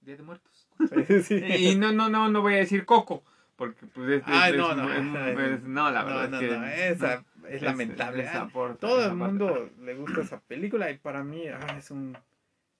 Día 0.00 0.16
de 0.16 0.22
Muertos. 0.22 0.68
Sí, 1.06 1.22
sí. 1.22 1.34
Y 1.36 1.74
no, 1.76 1.92
no, 1.92 2.08
no, 2.08 2.28
no 2.28 2.42
voy 2.42 2.54
a 2.54 2.58
decir 2.58 2.84
Coco. 2.84 3.24
Porque, 3.62 3.86
pues, 3.86 4.10
es, 4.10 4.22
Ay, 4.26 4.50
es- 4.54 4.58
no, 4.58 4.70
es- 4.72 4.76
no, 5.04 5.26
es- 5.28 5.62
no, 5.62 5.90
la 5.92 6.02
verdad 6.02 6.28
no, 6.30 6.40
es 6.40 6.48
que... 6.48 6.58
no, 6.58 6.66
esa 6.66 7.24
es, 7.48 7.62
lamentable. 7.62 8.24
es 8.24 8.34
Ah, 8.34 8.42
aporta, 8.42 8.78
Todo 8.80 9.06
el 9.06 9.14
mundo 9.14 9.70
le 9.80 9.94
gusta 9.94 10.22
esa 10.22 10.40
película 10.40 10.90
y 10.90 10.98
para 10.98 11.22
mí 11.22 11.46
ah, 11.46 11.76
es 11.78 11.92
un 11.92 12.18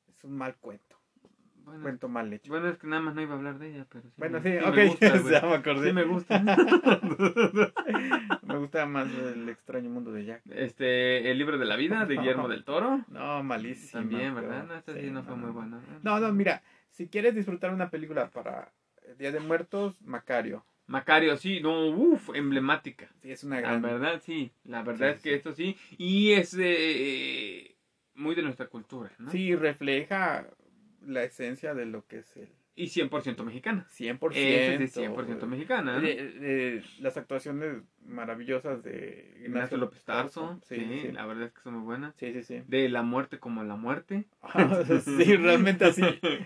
es 0.09 0.25
un 0.25 0.37
mal 0.37 0.57
cuento, 0.57 0.97
Bueno, 1.65 1.83
cuento 1.83 2.09
mal 2.09 2.33
hecho. 2.33 2.51
Bueno, 2.51 2.69
es 2.69 2.79
que 2.79 2.89
nada 2.89 3.01
más 3.01 3.15
no 3.15 3.23
iba 3.23 3.35
a 3.35 3.37
hablar 3.37 3.59
de 3.61 3.71
ella, 3.75 3.87
pero 3.89 4.03
sí. 4.09 4.15
Bueno, 4.17 4.41
me- 4.41 4.43
sí, 4.43 4.49
me 4.65 4.69
ok, 4.69 4.77
gusta, 4.91 5.19
güey. 5.19 5.33
ya 5.35 5.41
me 5.43 5.55
acordé. 5.55 5.89
Sí 5.89 5.93
me 5.95 6.03
gusta. 6.05 6.43
Me 8.43 8.59
gusta 8.59 8.85
más 8.87 9.09
el 9.13 9.49
extraño 9.49 9.89
mundo 9.89 10.11
de 10.13 10.25
Jack. 10.25 10.43
este, 10.51 11.31
el 11.31 11.39
libro 11.39 11.59
de 11.59 11.65
la 11.65 11.77
vida 11.77 12.05
de 12.07 12.17
Guillermo 12.17 12.49
del 12.49 12.65
Toro. 12.65 13.05
No, 13.09 13.43
malísimo. 13.45 14.03
También, 14.03 14.35
¿verdad? 14.35 14.65
No, 14.67 14.75
esta 14.75 14.93
sí, 14.95 15.11
no 15.11 15.23
fue 15.23 15.37
muy 15.37 15.51
buena. 15.53 15.81
No, 16.03 16.19
no, 16.21 16.33
mira, 16.33 16.63
si 16.91 17.07
quieres 17.09 17.35
disfrutar 17.37 17.73
una 17.73 17.89
película 17.89 18.29
para 18.31 18.71
el 19.09 19.17
Día 19.17 19.31
de 19.33 19.39
Muertos, 19.41 20.01
Macario. 20.03 20.65
Macario, 20.87 21.37
sí, 21.37 21.61
no, 21.61 21.87
uff, 21.89 22.31
emblemática. 22.35 23.09
Sí, 23.23 23.31
es 23.33 23.45
una 23.45 23.57
La 23.57 23.63
gran. 23.63 23.83
verdad, 23.83 24.21
sí. 24.25 24.51
La 24.65 24.83
verdad 24.83 25.13
Sí, 25.13 25.15
es 25.17 25.21
que 25.23 25.29
sí. 25.31 25.35
esto 25.37 25.53
sí. 25.53 25.77
Y 25.97 26.33
es 26.33 26.57
eh, 26.61 27.77
muy 28.15 28.35
de 28.35 28.43
nuestra 28.43 28.67
cultura, 28.67 29.11
¿no? 29.19 29.31
Sí, 29.31 29.55
refleja 29.55 30.47
la 31.07 31.25
esencia 31.25 31.75
de 31.75 31.87
lo 31.87 32.07
que 32.07 32.19
es 32.19 32.37
el 32.37 32.49
Y 32.75 32.87
100% 32.87 33.45
mexicana. 33.45 33.87
100%. 33.91 34.33
Esa 34.35 34.83
es 34.85 34.95
de 34.95 35.03
100% 35.09 35.47
mexicana. 35.47 35.99
¿no? 35.99 36.07
Eh, 36.07 36.17
eh, 36.41 36.83
las 37.01 37.17
actuaciones 37.17 37.83
maravillosas 38.05 38.83
de 38.83 39.35
Ignacio 39.45 39.77
López 39.77 40.03
Tarso. 40.05 40.59
Sí, 40.63 40.77
Sí, 40.77 41.01
sí. 41.03 41.13
la 41.13 41.27
verdad 41.27 41.45
es 41.49 41.53
que 41.53 41.61
son 41.63 41.75
muy 41.75 41.83
buenas. 41.85 42.15
Sí, 42.17 42.33
sí, 42.33 42.43
sí. 42.43 42.63
De 42.67 42.89
la 42.89 43.03
muerte 43.03 43.39
como 43.39 43.63
la 43.65 43.77
muerte. 43.77 44.25
sí, 45.05 45.37
realmente 45.37 45.85
así. 45.85 46.03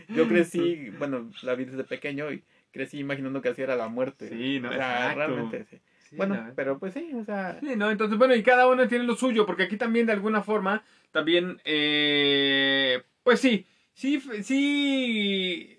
Yo 0.09 0.27
crecí, 0.29 0.90
bueno, 0.99 1.31
la 1.42 1.55
vi 1.55 1.64
desde 1.64 1.85
pequeño 1.85 2.33
y 2.33 2.42
crecí 2.76 2.98
imaginando 2.98 3.40
que 3.40 3.48
así 3.48 3.62
era 3.62 3.74
la 3.74 3.88
muerte. 3.88 4.28
Sí, 4.28 4.60
no, 4.60 4.68
O 4.68 4.72
sea, 4.72 5.14
realmente 5.14 5.64
sí. 5.64 5.80
Bueno, 6.16 6.52
pero 6.54 6.78
pues 6.78 6.94
sí, 6.94 7.10
o 7.14 7.24
sea, 7.24 7.58
Sí, 7.60 7.74
¿no? 7.76 7.90
Entonces, 7.90 8.16
bueno, 8.16 8.34
y 8.34 8.42
cada 8.42 8.68
uno 8.68 8.86
tiene 8.86 9.04
lo 9.04 9.16
suyo, 9.16 9.44
porque 9.44 9.64
aquí 9.64 9.76
también 9.76 10.06
de 10.06 10.12
alguna 10.12 10.42
forma, 10.42 10.84
también, 11.10 11.60
eh, 11.64 13.02
pues 13.24 13.40
sí, 13.40 13.66
sí, 13.92 14.20
sí, 14.42 15.76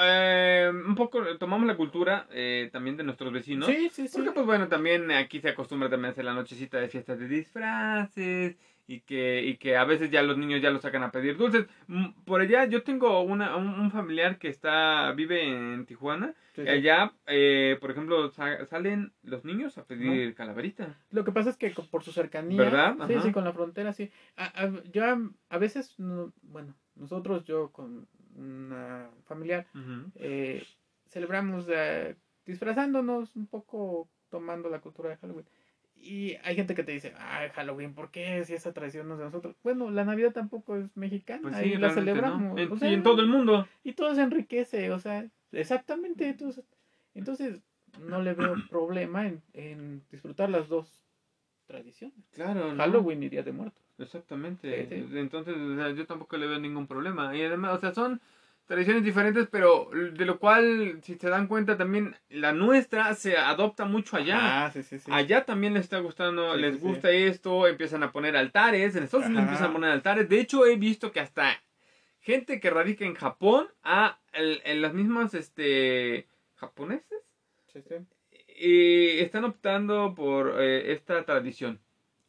eh, 0.00 0.72
un 0.72 0.94
poco 0.94 1.22
tomamos 1.36 1.66
la 1.66 1.76
cultura 1.76 2.26
eh, 2.30 2.70
también 2.72 2.96
de 2.96 3.04
nuestros 3.04 3.32
vecinos. 3.32 3.68
sí, 3.68 3.90
sí, 3.92 4.08
sí. 4.08 4.16
Porque 4.16 4.30
pues 4.32 4.46
bueno, 4.46 4.68
también 4.68 5.10
aquí 5.10 5.40
se 5.40 5.50
acostumbra 5.50 5.90
también 5.90 6.10
a 6.10 6.12
hacer 6.12 6.24
la 6.24 6.34
nochecita 6.34 6.78
de 6.78 6.88
fiestas 6.88 7.18
de 7.18 7.28
disfraces 7.28 8.56
y 8.88 9.00
que, 9.00 9.42
y 9.44 9.58
que 9.58 9.76
a 9.76 9.84
veces 9.84 10.10
ya 10.10 10.22
los 10.22 10.38
niños 10.38 10.62
ya 10.62 10.70
los 10.70 10.80
sacan 10.80 11.02
a 11.02 11.10
pedir 11.12 11.36
dulces. 11.36 11.66
Mm, 11.88 12.06
Por 12.24 12.40
allá 12.40 12.64
yo 12.64 12.82
tengo 12.82 13.20
una, 13.20 13.54
un, 13.56 13.68
un 13.68 13.90
familiar 13.90 14.38
que 14.38 14.48
está, 14.48 15.12
vive 15.12 15.44
en 15.46 15.84
Tijuana. 15.84 16.34
Sí, 16.54 16.62
y 16.62 16.64
sí. 16.64 16.70
allá, 16.70 17.12
eh, 17.26 17.76
por 17.82 17.90
ejemplo, 17.90 18.30
sa- 18.30 18.64
salen 18.64 19.12
los 19.22 19.44
niños 19.44 19.76
a 19.76 19.84
pedir 19.84 20.34
calaverita. 20.34 20.98
Lo 21.10 21.22
que 21.22 21.32
pasa 21.32 21.50
es 21.50 21.58
que 21.58 21.70
por 21.90 22.02
su 22.02 22.12
cercanía, 22.12 22.56
¿Verdad? 22.64 22.94
sí, 23.06 23.12
Ajá. 23.14 23.22
sí, 23.22 23.30
con 23.30 23.44
la 23.44 23.52
frontera, 23.52 23.92
sí. 23.92 24.10
A, 24.36 24.46
a- 24.64 24.82
yo 24.90 25.04
a, 25.04 25.18
a 25.50 25.58
veces, 25.58 25.94
no- 25.98 26.32
bueno, 26.40 26.74
nosotros, 26.96 27.44
yo 27.44 27.70
con 27.70 28.08
una 28.34 29.10
familiar, 29.26 29.66
eh, 30.14 30.64
celebramos 31.08 31.66
eh, 31.70 32.16
disfrazándonos 32.46 33.36
un 33.36 33.46
poco, 33.48 34.08
tomando 34.30 34.70
la 34.70 34.80
cultura 34.80 35.10
de 35.10 35.16
Halloween. 35.16 35.46
Y 36.00 36.36
hay 36.44 36.54
gente 36.54 36.74
que 36.74 36.84
te 36.84 36.92
dice, 36.92 37.12
ay, 37.18 37.50
Halloween, 37.50 37.94
¿por 37.94 38.10
qué? 38.10 38.44
Si 38.44 38.54
esa 38.54 38.72
tradición 38.72 39.08
no 39.08 39.14
es 39.14 39.18
de 39.18 39.24
nosotros. 39.26 39.56
Bueno, 39.62 39.90
la 39.90 40.04
Navidad 40.04 40.32
tampoco 40.32 40.76
es 40.76 40.96
mexicana, 40.96 41.42
Pues 41.42 41.56
sí, 41.56 41.76
la 41.76 41.90
celebramos. 41.90 42.58
En, 42.58 42.72
o 42.72 42.76
sea, 42.76 42.90
y 42.90 42.94
en 42.94 43.02
todo 43.02 43.20
el 43.20 43.28
mundo. 43.28 43.66
y 43.84 43.92
todo 43.92 44.14
se 44.14 44.22
enriquece, 44.22 44.90
o 44.92 44.98
sea, 44.98 45.26
exactamente. 45.52 46.28
Entonces, 46.28 46.64
entonces 47.14 47.60
no 48.00 48.22
le 48.22 48.34
veo 48.34 48.54
problema 48.70 49.26
en, 49.26 49.42
en 49.52 50.02
disfrutar 50.10 50.50
las 50.50 50.68
dos 50.68 50.92
tradiciones. 51.66 52.16
Claro, 52.32 52.72
¿no? 52.72 52.82
Halloween 52.82 53.22
y 53.24 53.28
Día 53.28 53.42
de 53.42 53.52
Muertos. 53.52 53.82
Exactamente. 53.98 54.88
Sí, 54.88 55.06
sí. 55.10 55.18
Entonces, 55.18 55.56
o 55.56 55.76
sea, 55.76 55.90
yo 55.90 56.06
tampoco 56.06 56.36
le 56.36 56.46
veo 56.46 56.58
ningún 56.58 56.86
problema. 56.86 57.36
Y 57.36 57.42
además, 57.42 57.76
o 57.76 57.80
sea, 57.80 57.92
son 57.92 58.20
tradiciones 58.68 59.02
diferentes, 59.02 59.48
pero 59.50 59.90
de 59.92 60.24
lo 60.26 60.38
cual, 60.38 61.00
si 61.02 61.14
se 61.16 61.28
dan 61.30 61.46
cuenta, 61.48 61.76
también 61.78 62.14
la 62.28 62.52
nuestra 62.52 63.14
se 63.14 63.36
adopta 63.36 63.86
mucho 63.86 64.16
allá. 64.16 64.66
Ah, 64.66 64.70
sí, 64.70 64.82
sí, 64.82 64.98
sí. 64.98 65.10
Allá 65.10 65.44
también 65.46 65.72
les 65.74 65.84
está 65.84 65.98
gustando, 66.00 66.54
les 66.54 66.78
gusta 66.78 67.10
esto, 67.10 67.66
empiezan 67.66 68.02
a 68.02 68.12
poner 68.12 68.36
altares, 68.36 68.94
en 68.94 69.02
Estados 69.04 69.26
Unidos 69.26 69.42
Ajá. 69.44 69.50
empiezan 69.52 69.70
a 69.70 69.72
poner 69.72 69.90
altares. 69.90 70.28
De 70.28 70.38
hecho, 70.38 70.66
he 70.66 70.76
visto 70.76 71.10
que 71.10 71.20
hasta 71.20 71.60
gente 72.20 72.60
que 72.60 72.68
radica 72.70 73.06
en 73.06 73.14
Japón, 73.14 73.68
a 73.82 74.20
el- 74.32 74.60
en 74.64 74.82
las 74.82 74.92
mismas, 74.92 75.32
este, 75.32 76.26
japoneses, 76.56 77.22
eh, 78.60 79.22
están 79.22 79.44
optando 79.44 80.14
por 80.14 80.56
eh, 80.60 80.92
esta 80.92 81.24
tradición. 81.24 81.80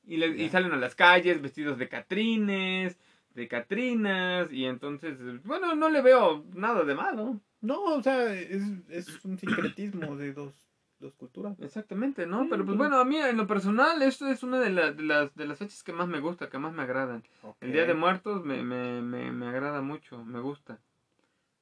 Y, 0.08 0.18
le- 0.18 0.28
y 0.42 0.50
salen 0.50 0.72
a 0.72 0.78
las 0.78 0.96
calles 0.96 1.42
vestidos 1.42 1.78
de 1.78 1.90
catrines, 1.90 2.98
de 3.34 3.48
catrinas, 3.48 4.52
y 4.52 4.66
entonces, 4.66 5.18
bueno, 5.44 5.76
no 5.76 5.90
le 5.90 6.02
veo 6.02 6.46
nada 6.54 6.84
de 6.84 6.96
malo. 6.96 7.40
No, 7.62 7.84
o 7.84 8.02
sea, 8.04 8.34
es, 8.34 8.64
es 8.90 9.24
un 9.26 9.38
sincretismo 9.38 10.16
de 10.16 10.34
dos, 10.34 10.54
dos 11.00 11.14
culturas. 11.16 11.60
Exactamente, 11.60 12.26
¿no? 12.26 12.44
Sí, 12.44 12.48
Pero 12.50 12.66
pues 12.66 12.78
bueno, 12.78 12.98
a 12.98 13.06
mí 13.06 13.18
en 13.18 13.38
lo 13.38 13.48
personal 13.48 14.02
esto 14.02 14.28
es 14.28 14.44
una 14.44 14.60
de, 14.60 14.70
la- 14.70 14.92
de 14.92 15.04
las, 15.04 15.36
de 15.36 15.46
las 15.46 15.58
fechas 15.58 15.84
que 15.84 15.94
más 15.94 16.08
me 16.08 16.20
gusta, 16.20 16.50
que 16.50 16.58
más 16.58 16.74
me 16.74 16.84
agradan. 16.84 17.24
El 17.62 17.74
Día 17.74 17.86
de 17.86 17.94
Muertos 17.94 18.44
me, 18.46 18.64
me, 18.64 19.02
me, 19.02 19.32
me 19.32 19.48
agrada 19.48 19.82
mucho, 19.82 20.24
me 20.24 20.40
gusta. 20.40 20.80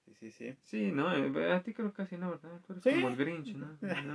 Sí, 0.08 0.14
sí, 0.20 0.32
sí. 0.32 0.56
Sí, 0.64 0.92
¿no? 0.92 1.14
Eh, 1.14 1.52
A 1.52 1.62
ti 1.62 1.74
creo 1.74 1.92
casi 1.94 2.16
no, 2.18 2.32
¿verdad? 2.32 2.50
Tú 2.66 2.74
eres 2.74 2.84
Sí. 2.84 2.92
como 2.92 3.10
el 3.10 3.16
Grinch, 3.18 3.54
¿no? 3.56 3.68
¿no? 3.82 4.14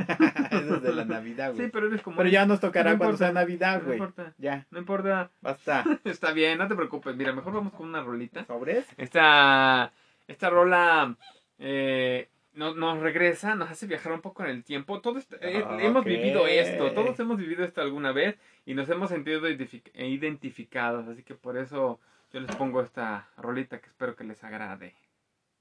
Eso 0.50 0.76
es 0.76 0.82
de 0.82 0.92
la 0.94 1.04
Navidad, 1.04 1.52
güey. 1.52 1.66
Sí, 1.66 1.70
pero 1.72 1.86
eres 1.86 2.00
como... 2.02 2.16
Pero 2.16 2.28
ya 2.30 2.46
nos 2.46 2.60
tocará 2.60 2.92
No 2.92 2.98
cuando 2.98 3.14
importa. 3.16 3.24
sea 3.26 3.32
Navidad, 3.34 3.78
No 3.80 3.84
güey. 3.86 3.98
importa, 3.98 4.34
Ya, 4.38 4.66
no 4.70 4.78
importa. 4.78 5.30
basta. 5.42 5.84
Está 6.04 6.32
bien, 6.32 6.58
no 6.58 6.66
te 6.66 6.74
preocupes. 6.74 7.14
Mira, 7.14 7.32
mejor 7.32 7.52
vamos 7.52 7.72
con 7.74 7.88
una 7.88 8.02
rolita. 8.02 8.44
¿Sobres? 8.46 8.86
Esta, 8.96 9.92
esta 10.28 10.48
rola 10.50 11.14
eh, 11.58 12.28
nos, 12.54 12.74
nos 12.76 12.98
regresa, 13.00 13.54
nos 13.54 13.70
hace 13.70 13.86
viajar 13.86 14.12
un 14.12 14.22
poco 14.22 14.42
en 14.44 14.50
el 14.50 14.64
tiempo. 14.64 15.00
Todos 15.02 15.26
eh, 15.40 15.62
Ah, 15.66 15.76
hemos 15.80 16.04
vivido 16.04 16.46
esto, 16.46 16.92
todos 16.92 17.18
hemos 17.20 17.36
vivido 17.36 17.64
esto 17.64 17.80
alguna 17.82 18.12
vez 18.12 18.36
y 18.66 18.74
nos 18.74 18.88
hemos 18.88 19.10
sentido 19.10 19.40
identific- 19.42 19.90
eh, 19.94 20.08
identificados. 20.08 21.06
Así 21.08 21.22
que 21.22 21.34
por 21.34 21.56
eso 21.58 22.00
yo 22.32 22.40
les 22.40 22.54
pongo 22.56 22.80
esta 22.80 23.28
rolita 23.36 23.78
que 23.78 23.86
espero 23.88 24.16
que 24.16 24.24
les 24.24 24.42
agrade. 24.42 24.94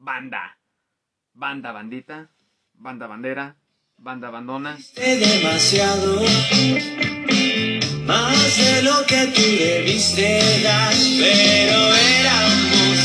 Banda, 0.03 0.57
banda, 1.31 1.71
bandita, 1.71 2.27
banda, 2.73 3.05
bandera, 3.05 3.55
banda, 3.99 4.31
bandona. 4.31 4.75
Demasiado, 4.95 6.23
más 8.07 8.57
de 8.57 8.81
lo 8.81 9.05
que 9.05 9.27
tú 9.27 9.41
debiste 9.41 10.63
dar, 10.63 10.95
pero 11.19 11.93
éramos 12.17 12.97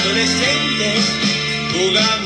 adolescentes, 0.00 1.00
jugamos 1.70 2.21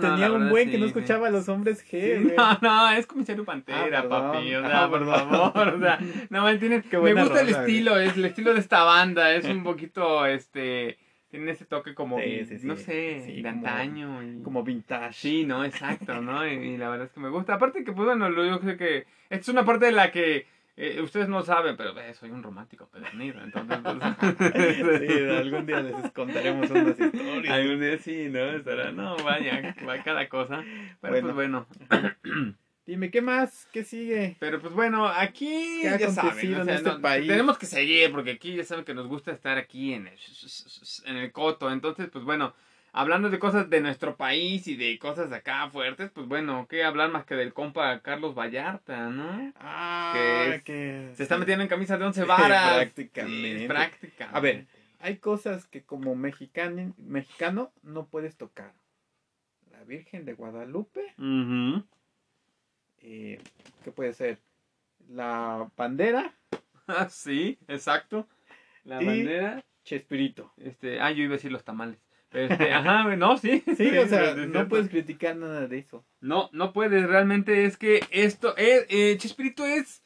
No, 0.00 0.10
tenía 0.14 0.32
un 0.32 0.48
buen 0.50 0.66
sí, 0.66 0.70
que 0.72 0.78
no 0.78 0.86
escuchaba 0.86 1.28
a 1.28 1.30
los 1.30 1.48
hombres 1.48 1.84
G. 1.84 2.18
Sí. 2.22 2.32
No, 2.36 2.58
no, 2.60 2.90
es 2.92 3.06
comisario 3.06 3.44
Pantera, 3.44 4.00
Ah, 4.00 4.08
papi. 4.08 4.54
O 4.54 4.60
sea, 4.66 4.84
Ah, 4.84 4.88
por 4.90 4.98
perdón. 5.00 5.28
favor. 5.30 5.68
O 5.74 5.78
sea, 5.80 5.98
no 6.30 6.44
me 6.44 6.50
entiendes. 6.50 6.84
Qué 6.90 6.98
Me 6.98 7.12
gusta 7.14 7.40
el 7.40 7.46
rola, 7.48 7.60
estilo, 7.60 7.98
es 7.98 8.16
el 8.16 8.24
estilo 8.24 8.54
de 8.54 8.60
esta 8.60 8.84
banda. 8.84 9.32
Es 9.34 9.44
un 9.44 9.62
poquito, 9.64 10.26
este. 10.26 10.98
Tiene 11.30 11.52
ese 11.52 11.64
toque 11.64 11.94
como. 11.94 12.18
Sí, 12.18 12.44
sí, 12.44 12.58
sí. 12.58 12.66
No 12.66 12.76
sé, 12.76 12.92
de 12.92 13.36
como- 13.42 13.48
antaño. 13.48 14.22
y- 14.22 14.42
Como 14.42 14.64
vintage. 14.64 15.12
Sí, 15.12 15.44
no, 15.44 15.64
exacto, 15.64 16.20
¿no? 16.20 16.44
Y, 16.50 16.54
y 16.54 16.76
la 16.76 16.88
verdad 16.88 17.06
es 17.06 17.12
que 17.12 17.20
me 17.20 17.28
gusta. 17.28 17.54
Aparte 17.54 17.84
que, 17.84 17.92
pues 17.92 18.06
bueno, 18.06 18.28
yo 18.34 18.58
sé 18.58 18.76
que 18.76 18.98
esta 19.28 19.36
es 19.42 19.48
una 19.48 19.64
parte 19.64 19.86
de 19.86 19.92
la 19.92 20.10
que 20.10 20.46
eh, 20.82 21.02
ustedes 21.02 21.28
no 21.28 21.42
saben, 21.42 21.76
pero 21.76 21.98
eh, 22.00 22.14
soy 22.14 22.30
un 22.30 22.42
romántico 22.42 22.88
pedernero, 22.88 23.42
entonces... 23.42 23.78
pues, 23.82 25.00
Sí, 25.08 25.24
algún 25.28 25.66
día 25.66 25.82
les 25.82 26.10
contaremos 26.12 26.70
unas 26.70 26.98
historias. 26.98 27.54
Algún 27.54 27.80
día 27.80 27.98
sí, 27.98 28.28
¿no? 28.30 28.40
Estará, 28.50 28.90
no, 28.90 29.16
vaya, 29.18 29.74
va 29.86 30.02
cada 30.02 30.28
cosa. 30.28 30.64
Pero 31.00 31.20
pues 31.20 31.34
bueno. 31.34 31.66
Dime, 32.86 33.10
¿qué 33.10 33.20
más? 33.20 33.68
¿Qué 33.72 33.84
sigue? 33.84 34.36
Pero 34.40 34.60
pues 34.60 34.72
bueno, 34.72 35.06
aquí 35.06 35.80
¿Qué 35.82 35.88
ha 35.90 35.98
ya 35.98 36.10
saben, 36.10 36.54
en 36.54 36.68
este 36.70 36.90
no, 36.90 37.00
país? 37.00 37.28
tenemos 37.28 37.56
que 37.56 37.66
seguir 37.66 38.10
porque 38.10 38.32
aquí 38.32 38.56
ya 38.56 38.64
saben 38.64 38.84
que 38.84 38.94
nos 38.94 39.06
gusta 39.06 39.30
estar 39.30 39.58
aquí 39.58 39.92
en 39.92 40.08
el, 40.08 40.18
en 41.04 41.16
el 41.16 41.30
coto. 41.30 41.70
Entonces, 41.70 42.08
pues 42.10 42.24
bueno, 42.24 42.54
hablando 42.92 43.30
de 43.30 43.38
cosas 43.38 43.68
de 43.70 43.80
nuestro 43.80 44.16
país 44.16 44.66
y 44.66 44.76
de 44.76 44.98
cosas 44.98 45.30
de 45.30 45.36
acá 45.36 45.68
fuertes, 45.70 46.10
pues 46.10 46.26
bueno, 46.26 46.66
¿qué 46.68 46.84
hablar 46.84 47.10
más 47.10 47.24
que 47.24 47.34
del 47.36 47.52
compa 47.52 48.00
Carlos 48.00 48.34
Vallarta, 48.34 49.08
no? 49.10 49.52
Ah, 49.56 50.12
Que 50.14 50.54
es- 50.54 50.62
que 50.62 51.10
Se 51.16 51.22
está 51.22 51.38
metiendo 51.38 51.62
en 51.62 51.68
camisa 51.68 51.96
de 51.98 52.04
once 52.04 52.24
varas. 52.24 52.74
Prácticamente. 52.76 53.58
Sí, 53.60 53.66
prácticamente. 53.68 54.36
A 54.36 54.40
ver, 54.40 54.66
hay 55.00 55.16
cosas 55.18 55.66
que 55.66 55.82
como 55.82 56.14
mexicano, 56.14 56.94
mexicano 56.98 57.72
no 57.82 58.06
puedes 58.06 58.36
tocar. 58.36 58.72
La 59.70 59.84
Virgen 59.84 60.24
de 60.24 60.34
Guadalupe, 60.34 61.14
eh, 63.02 63.40
¿qué 63.84 63.92
puede 63.92 64.12
ser? 64.12 64.38
La 65.08 65.68
bandera, 65.76 66.34
Ah, 66.86 67.08
sí, 67.08 67.56
exacto. 67.68 68.28
La 68.84 69.02
Y- 69.02 69.06
bandera. 69.06 69.64
Chespirito. 69.84 70.52
Este, 70.58 71.00
ah, 71.00 71.10
yo 71.10 71.22
iba 71.22 71.32
a 71.32 71.36
decir 71.36 71.50
los 71.52 71.64
tamales. 71.64 71.98
Este, 72.32 72.72
ajá, 72.72 73.16
no, 73.16 73.36
sí. 73.38 73.62
Sí, 73.76 73.96
o 73.98 74.06
sea, 74.06 74.34
no 74.34 74.68
puedes 74.68 74.88
criticar 74.88 75.36
nada 75.36 75.66
de 75.66 75.78
eso. 75.78 76.04
No, 76.20 76.48
no 76.52 76.72
puedes. 76.72 77.06
Realmente 77.06 77.64
es 77.64 77.76
que 77.76 78.00
esto 78.10 78.56
es. 78.56 78.86
Eh, 78.88 79.16
Chespirito 79.18 79.64
es. 79.66 80.02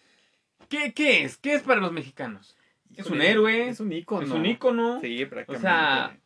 ¿qué, 0.69 0.93
¿Qué 0.95 1.25
es? 1.25 1.37
¿Qué 1.37 1.55
es 1.55 1.63
para 1.63 1.81
los 1.81 1.93
mexicanos? 1.93 2.57
Es 2.97 3.07
un 3.07 3.21
héroe. 3.21 3.69
Es 3.69 3.81
un 3.81 3.93
ícono. 3.93 4.23
Es 4.23 4.31
un 4.31 4.47
ícono. 4.47 5.01
Sí, 5.01 5.25
prácticamente. 5.27 5.61
sea, 5.61 6.19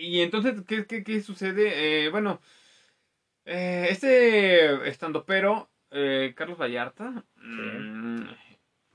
Y 0.00 0.20
entonces, 0.20 0.62
¿qué, 0.66 0.86
qué, 0.86 1.04
qué 1.04 1.20
sucede? 1.20 2.04
Eh, 2.06 2.10
bueno, 2.10 2.40
eh, 3.44 3.88
este 3.90 4.88
estando 4.88 5.26
pero 5.26 5.68
Carlos 6.34 6.58
Vallarta, 6.58 7.26
mm, 7.36 8.22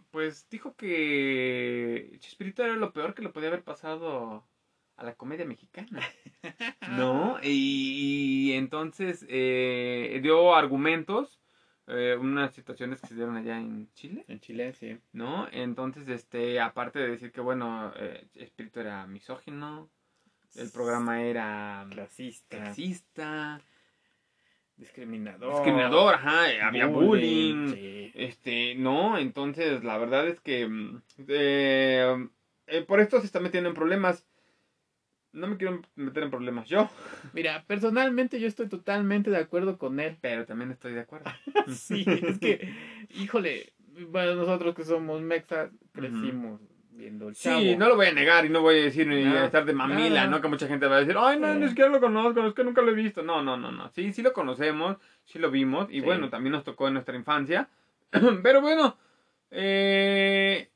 pues 0.09 0.49
dijo 0.49 0.75
que 0.75 2.17
Chespirito 2.17 2.63
era 2.63 2.75
lo 2.75 2.91
peor 2.91 3.13
que 3.13 3.21
le 3.21 3.29
podía 3.29 3.49
haber 3.49 3.63
pasado 3.63 4.47
a 4.97 5.03
la 5.03 5.15
comedia 5.15 5.45
mexicana. 5.45 6.01
¿No? 6.97 7.39
Y, 7.41 8.49
y 8.51 8.53
entonces 8.53 9.25
eh, 9.29 10.19
dio 10.21 10.55
argumentos, 10.55 11.39
eh, 11.87 12.17
unas 12.19 12.53
situaciones 12.53 12.99
que 12.99 13.07
se 13.07 13.15
dieron 13.15 13.37
allá 13.37 13.57
en 13.57 13.89
Chile. 13.93 14.25
En 14.27 14.39
Chile, 14.41 14.73
sí. 14.73 14.97
¿no? 15.13 15.47
Entonces, 15.51 16.07
este, 16.09 16.59
aparte 16.59 16.99
de 16.99 17.09
decir 17.09 17.31
que, 17.31 17.41
bueno, 17.41 17.93
eh, 17.95 18.27
Espíritu 18.35 18.79
era 18.81 19.07
misógino, 19.07 19.89
el 20.55 20.69
programa 20.71 21.21
era 21.21 21.85
Clasista. 21.91 22.57
clasista, 22.57 23.61
Discriminador. 24.75 25.53
discriminador, 25.53 26.15
ajá, 26.15 26.45
había 26.67 26.85
bullying, 26.85 27.73
sí. 27.73 28.11
este, 28.13 28.75
¿no? 28.75 29.17
Entonces, 29.17 29.83
la 29.83 29.97
verdad 29.97 30.27
es 30.27 30.39
que 30.39 30.67
mm, 30.67 31.01
eh, 31.27 32.27
eh, 32.67 32.81
por 32.83 32.99
esto 32.99 33.19
se 33.19 33.25
está 33.25 33.39
metiendo 33.39 33.69
en 33.69 33.75
problemas. 33.75 34.25
No 35.37 35.47
me 35.47 35.57
quiero 35.57 35.81
meter 35.95 36.23
en 36.23 36.29
problemas 36.31 36.67
yo, 36.67 36.89
Mira, 37.33 37.63
personalmente 37.67 38.39
yo 38.39 38.47
estoy 38.47 38.67
totalmente 38.67 39.29
de 39.29 39.37
acuerdo 39.37 39.77
con 39.77 39.99
él. 39.99 40.17
pero 40.21 40.45
también 40.45 40.71
estoy 40.71 40.93
de 40.93 41.01
acuerdo. 41.01 41.31
Sí, 41.67 42.03
es 42.07 42.39
que, 42.39 42.73
híjole, 43.11 43.73
bueno, 44.09 44.35
nosotros 44.35 44.75
que 44.75 44.83
somos 44.83 45.21
mexas 45.21 45.69
crecimos 45.91 46.59
viendo 46.91 47.29
el 47.29 47.35
chavo. 47.35 47.59
Sí, 47.59 47.75
no 47.75 47.87
lo 47.89 47.95
voy 47.95 48.07
a 48.07 48.13
negar 48.13 48.45
y 48.45 48.49
no 48.49 48.61
voy 48.61 48.79
a 48.79 48.83
decir 48.85 49.05
ni 49.05 49.23
No, 49.23 49.33
a 49.37 49.45
estar 49.45 49.65
de 49.65 49.73
mamila, 49.73 50.25
no. 50.25 50.41
Que 50.41 50.47
mucha 50.47 50.67
gente 50.67 50.87
va 50.87 50.95
a 50.97 50.99
decir, 51.01 51.15
ay, 51.19 51.39
no, 51.39 51.53
ni 51.53 51.67
siquiera 51.67 51.91
lo 51.91 51.99
conozco, 51.99 52.45
es 52.47 52.53
que 52.55 52.63
nunca 52.63 52.81
lo 52.81 52.89
he 52.91 52.95
visto. 52.95 53.21
No, 53.21 53.43
no, 53.43 53.55
no, 53.57 53.71
no. 53.71 53.89
Sí, 53.89 54.11
sí 54.13 54.23
lo 54.23 54.33
conocemos, 54.33 54.97
sí 55.25 55.37
lo 55.37 55.51
vimos 55.51 55.87
y 55.91 55.99
Sí. 55.99 56.01
bueno, 56.01 56.29
también 56.29 56.53
nos 56.53 56.63
tocó 56.63 56.87
en 56.87 56.93
nuestra 56.95 57.15
infancia. 57.15 57.69
Pero 58.43 58.61
bueno, 58.61 58.97
eh, 59.51 60.69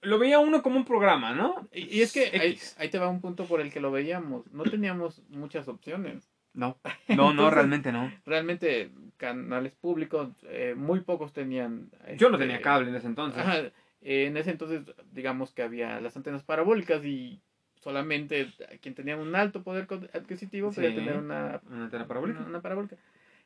lo 0.00 0.18
veía 0.18 0.38
uno 0.38 0.62
como 0.62 0.76
un 0.76 0.84
programa, 0.84 1.34
¿no? 1.34 1.68
Y, 1.72 1.98
y 1.98 2.02
es 2.02 2.12
que 2.12 2.58
ahí, 2.78 2.88
te 2.88 2.98
va 2.98 3.08
un 3.08 3.20
punto 3.20 3.46
por 3.46 3.60
el 3.60 3.72
que 3.72 3.80
lo 3.80 3.90
veíamos. 3.90 4.46
No 4.52 4.64
teníamos 4.64 5.22
muchas 5.28 5.68
opciones. 5.68 6.28
No, 6.54 6.78
no, 7.08 7.34
no, 7.34 7.50
realmente 7.50 7.92
no. 7.92 8.12
Realmente, 8.24 8.90
canales 9.16 9.74
públicos, 9.74 10.30
eh, 10.44 10.74
muy 10.76 11.00
pocos 11.00 11.32
tenían. 11.32 11.90
Yo 12.16 12.30
no 12.30 12.36
este, 12.36 12.46
tenía 12.46 12.60
cable 12.60 12.90
en 12.90 12.96
ese 12.96 13.06
entonces. 13.06 13.40
Ajá, 13.40 13.58
eh, 13.58 13.72
en 14.26 14.36
ese 14.36 14.50
entonces, 14.50 14.82
digamos 15.12 15.52
que 15.52 15.62
había 15.62 16.00
las 16.00 16.16
antenas 16.16 16.42
parabólicas 16.42 17.04
y 17.04 17.40
solamente 17.80 18.48
quien 18.80 18.94
tenía 18.94 19.16
un 19.16 19.34
alto 19.36 19.62
poder 19.62 19.86
adquisitivo 20.12 20.72
podía 20.72 20.94
tener 20.94 21.16
una, 21.16 21.60
Una 21.70 21.84
antena 21.84 22.06
parabólica. 22.06 22.40
una, 22.40 22.48
una 22.48 22.60
parabólica. 22.62 22.96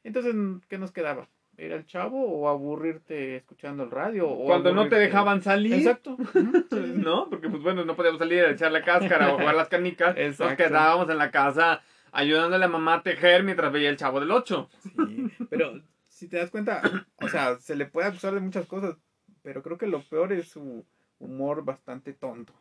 Entonces, 0.05 0.35
¿qué 0.69 0.79
nos 0.79 0.91
quedaba? 0.91 1.29
¿Ir 1.59 1.73
al 1.73 1.87
chavo 1.87 2.25
o 2.25 2.49
aburrirte 2.49 3.37
escuchando 3.37 3.83
el 3.85 3.91
radio? 3.91 4.29
O 4.29 4.47
Cuando 4.47 4.73
no 4.73 4.89
te 4.89 4.97
dejaban 4.97 5.43
salir. 5.43 5.75
Exacto. 5.75 6.17
¿no? 6.97 7.29
Porque 7.29 7.49
pues 7.49 7.63
bueno, 7.63 7.85
no 7.85 7.95
podíamos 7.95 8.19
salir 8.19 8.41
a 8.45 8.51
echar 8.51 8.73
la 8.73 8.83
cáscara 8.83 9.33
o 9.33 9.39
jugar 9.39 9.55
las 9.55 9.69
canicas. 9.69 10.17
Nos 10.17 10.25
Exacto. 10.27 10.57
quedábamos 10.57 11.11
en 11.11 11.19
la 11.19 11.31
casa 11.31 11.83
ayudándole 12.11 12.65
a 12.65 12.69
mamá 12.69 12.95
a 12.95 13.03
tejer 13.03 13.43
mientras 13.43 13.73
veía 13.73 13.91
el 13.91 13.97
chavo 13.97 14.21
del 14.21 14.31
8. 14.31 14.69
Sí, 14.83 15.31
pero 15.51 15.81
si 16.09 16.29
te 16.29 16.39
das 16.39 16.51
cuenta, 16.51 16.83
o 17.17 17.29
sea, 17.29 17.59
se 17.59 17.75
le 17.77 17.87
puede 17.87 18.09
acusar 18.09 18.35
de 18.35 18.41
muchas 18.41 18.67
cosas, 18.67 18.97
pero 19.43 19.63
creo 19.63 19.79
que 19.79 19.87
lo 19.87 20.03
peor 20.03 20.33
es 20.33 20.49
su 20.49 20.85
humor 21.19 21.65
bastante 21.65 22.13
tonto. 22.13 22.55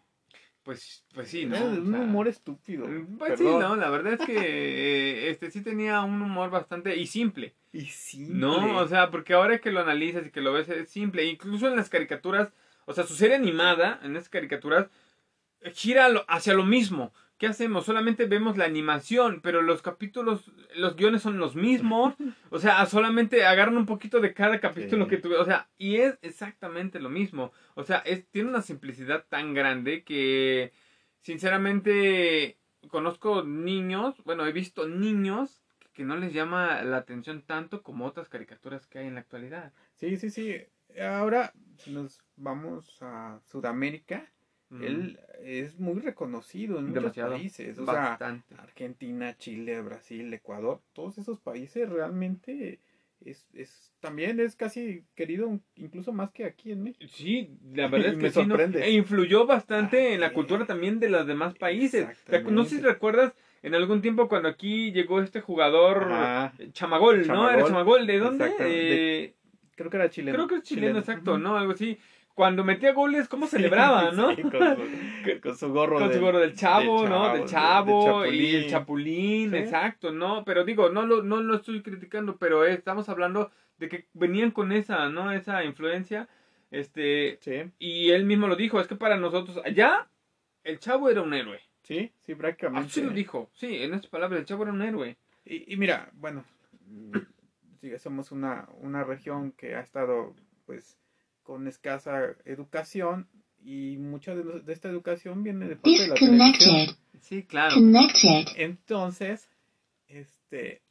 Pues, 0.64 1.04
pues 1.14 1.28
sí, 1.28 1.46
¿no? 1.46 1.58
O 1.58 1.70
un 1.70 1.92
sea, 1.92 2.00
humor 2.02 2.28
estúpido. 2.28 2.88
Pues 3.18 3.40
sí, 3.40 3.44
no, 3.44 3.76
la 3.76 3.90
verdad 3.90 4.14
es 4.14 4.26
que 4.26 4.36
eh, 4.38 5.30
este 5.30 5.50
sí 5.50 5.62
tenía 5.62 6.02
un 6.02 6.22
humor 6.22 6.52
bastante 6.52 6.96
y 6.96 7.08
simple, 7.08 7.56
Y 7.72 7.86
sí. 7.86 8.28
¿no? 8.30 8.78
O 8.78 8.88
sea, 8.88 9.10
porque 9.10 9.34
ahora 9.34 9.60
que 9.60 9.72
lo 9.72 9.80
analizas 9.80 10.28
y 10.28 10.32
que 10.32 10.42
lo 10.42 10.54
ves 10.54 10.70
es 10.70 10.90
simple, 10.90 11.26
incluso 11.26 11.68
en 11.68 11.76
las 11.76 11.90
caricaturas, 11.90 12.54
o 12.86 12.94
sea, 12.94 13.06
su 13.06 13.16
serie 13.16 13.36
animada, 13.36 14.00
en 14.04 14.16
esas 14.16 14.30
caricaturas, 14.30 14.88
eh, 15.62 15.72
gira 15.72 16.08
hacia 16.28 16.54
lo 16.54 16.64
mismo. 16.64 17.12
¿Qué 17.42 17.48
hacemos? 17.48 17.86
Solamente 17.88 18.28
vemos 18.28 18.56
la 18.56 18.66
animación, 18.66 19.42
pero 19.42 19.64
los 19.64 19.82
capítulos, 19.82 20.52
los 20.76 20.96
guiones 20.96 21.24
son 21.24 21.40
los 21.40 21.56
mismos. 21.56 22.14
O 22.52 22.60
sea, 22.60 22.86
solamente 22.86 23.46
agarran 23.46 23.78
un 23.78 23.88
poquito 23.88 24.20
de 24.20 24.36
cada 24.36 24.60
capítulo 24.60 25.06
Sí. 25.06 25.10
que 25.10 25.18
tuve. 25.18 25.38
O 25.38 25.44
sea, 25.46 25.68
y 25.80 25.96
es 25.96 26.20
exactamente 26.22 27.00
lo 27.00 27.10
mismo. 27.10 27.52
O 27.74 27.82
sea, 27.84 27.98
es, 28.06 28.28
tiene 28.28 28.50
una 28.50 28.62
simplicidad 28.62 29.26
tan 29.28 29.56
grande 29.56 30.04
que, 30.04 30.72
sinceramente, 31.22 32.60
conozco 32.90 33.42
niños, 33.44 34.24
bueno, 34.24 34.46
he 34.46 34.52
visto 34.52 34.88
niños 34.88 35.64
que 35.94 36.04
no 36.06 36.18
les 36.18 36.34
llama 36.34 36.84
la 36.84 36.98
atención 36.98 37.42
tanto 37.42 37.82
como 37.82 38.06
otras 38.06 38.30
caricaturas 38.30 38.86
que 38.86 39.00
hay 39.00 39.08
en 39.08 39.16
la 39.16 39.22
actualidad. 39.22 39.74
Sí, 39.96 40.16
sí, 40.18 40.30
sí. 40.30 40.58
Ahora, 41.02 41.54
nos 41.88 42.20
vamos 42.36 43.02
a 43.02 43.40
Sudamérica, 43.48 44.32
Mm, 44.72 44.84
él 44.84 45.20
es 45.44 45.80
muy 45.80 46.00
reconocido 46.00 46.80
en 46.80 46.88
muchos 46.88 47.16
países. 47.18 47.78
O 47.78 47.86
bastante. 47.86 48.56
sea, 48.56 48.64
Argentina, 48.64 49.38
Chile, 49.38 49.82
Brasil, 49.82 50.34
Ecuador, 50.34 50.82
todos 50.94 51.18
esos 51.18 51.40
países 51.40 51.88
realmente 51.90 52.80
es, 53.20 53.46
es 53.54 53.94
también 54.00 54.40
es 54.40 54.56
casi 54.56 55.04
querido 55.14 55.60
incluso 55.76 56.12
más 56.14 56.32
que 56.32 56.46
aquí 56.46 56.72
en 56.72 56.84
México. 56.84 57.06
Sí, 57.14 57.50
la 57.74 57.88
verdad 57.88 58.10
es 58.12 58.16
Me 58.16 58.22
que 58.24 58.32
sí, 58.32 58.46
¿no? 58.46 58.56
sorprende. 58.56 58.84
E 58.86 58.92
influyó 58.92 59.46
bastante 59.46 60.08
Ah, 60.10 60.14
en 60.14 60.22
la 60.22 60.30
sí. 60.30 60.36
cultura 60.36 60.66
también 60.66 61.00
de 61.00 61.10
los 61.10 61.28
demás 61.28 61.54
países. 61.56 62.08
¿Te 62.26 62.42
acu- 62.44 62.52
No 62.52 62.64
sé 62.64 62.78
si 62.78 62.82
recuerdas 62.82 63.34
en 63.62 63.76
algún 63.76 64.02
tiempo 64.02 64.28
cuando 64.30 64.48
aquí 64.50 64.92
llegó 64.92 65.22
este 65.22 65.42
jugador 65.42 66.08
Chamagol, 66.72 67.28
¿no? 67.28 67.50
Era 67.50 67.64
Chamagol, 67.66 68.08
¿de 68.08 68.18
dónde? 68.20 68.46
De- 68.46 68.56
Eh, 68.60 69.34
creo 69.76 69.90
que 69.90 69.98
era 69.98 70.10
chileno. 70.10 70.36
creo 70.38 70.48
que 70.48 70.56
es 70.56 70.64
chileno, 70.64 71.00
exacto. 71.00 71.38
¿no? 71.38 71.58
Algo 71.58 71.74
así. 71.74 71.98
Cuando 72.36 72.64
metía 72.64 72.94
goles, 72.94 73.28
¿cómo 73.28 73.46
celebraba, 73.48 74.12
no? 74.14 74.36
Sí, 74.36 74.42
con, 74.44 74.52
su, 74.52 75.42
con 75.42 75.58
su 75.58 75.72
gorro. 75.74 75.98
Con 76.00 76.08
su 76.08 76.14
del- 76.14 76.22
gorro 76.22 76.40
del 76.40 76.56
chavo, 76.56 77.08
¿no? 77.08 77.34
Del 77.34 77.46
chavo 77.46 78.26
y 78.26 78.56
el 78.56 78.70
chapulín. 78.70 79.52
Sí. 79.52 79.58
exacto, 79.58 80.12
¿no? 80.12 80.44
Pero 80.46 80.64
digo, 80.64 80.90
no 80.90 81.06
lo, 81.06 81.22
no 81.24 81.42
lo 81.42 81.56
estoy 81.56 81.82
criticando, 81.82 82.38
pero 82.38 82.66
estamos 82.66 83.10
hablando 83.10 83.52
de 83.78 83.90
que 83.90 84.06
venían 84.14 84.52
con 84.52 84.72
esa, 84.72 85.10
¿no? 85.10 85.32
Esa 85.32 85.64
influencia, 85.64 86.28
este, 86.72 87.38
Sí, 87.42 87.64
y 87.80 88.12
él 88.12 88.26
mismo 88.26 88.48
lo 88.48 88.56
dijo, 88.56 88.80
es 88.80 88.88
que 88.88 88.96
para 88.96 89.18
nosotros, 89.18 89.60
allá, 89.66 90.08
el 90.64 90.80
chavo 90.80 91.10
era 91.10 91.22
un 91.22 91.34
héroe. 91.34 91.60
sí, 91.84 92.12
sí, 92.22 92.36
prácticamente. 92.36 92.88
Así 92.88 93.02
lo 93.02 93.10
dijo, 93.12 93.50
sí, 93.54 93.84
en 93.84 93.94
estas 93.94 94.10
palabras, 94.10 94.40
el 94.40 94.46
chavo 94.46 94.64
era 94.64 94.72
un 94.72 94.82
héroe. 94.82 95.18
Y, 95.44 95.74
y 95.74 95.78
mira, 95.78 96.10
bueno, 96.14 96.46
mm, 96.88 97.18
sí, 97.82 97.92
somos 97.98 98.32
una, 98.32 98.70
una 98.80 99.04
región 99.04 99.52
que 99.52 99.76
ha 99.76 99.82
estado, 99.82 100.36
pues, 100.68 100.98
con 101.44 101.68
escasa 101.68 102.36
educación 102.46 103.28
y 103.64 103.98
mucha 103.98 104.36
de, 104.36 104.62
de 104.62 104.74
esta 104.74 104.90
educación 104.90 105.44
viene 105.44 105.68
de 105.68 105.76
parte 105.76 106.02
de 106.02 106.08
la 106.08 106.16
televisión. 106.16 106.98
Sí, 107.22 107.44
claro. 107.44 107.76
Connected. 107.76 108.48
Entonces, 108.58 109.48
este, 110.08 110.82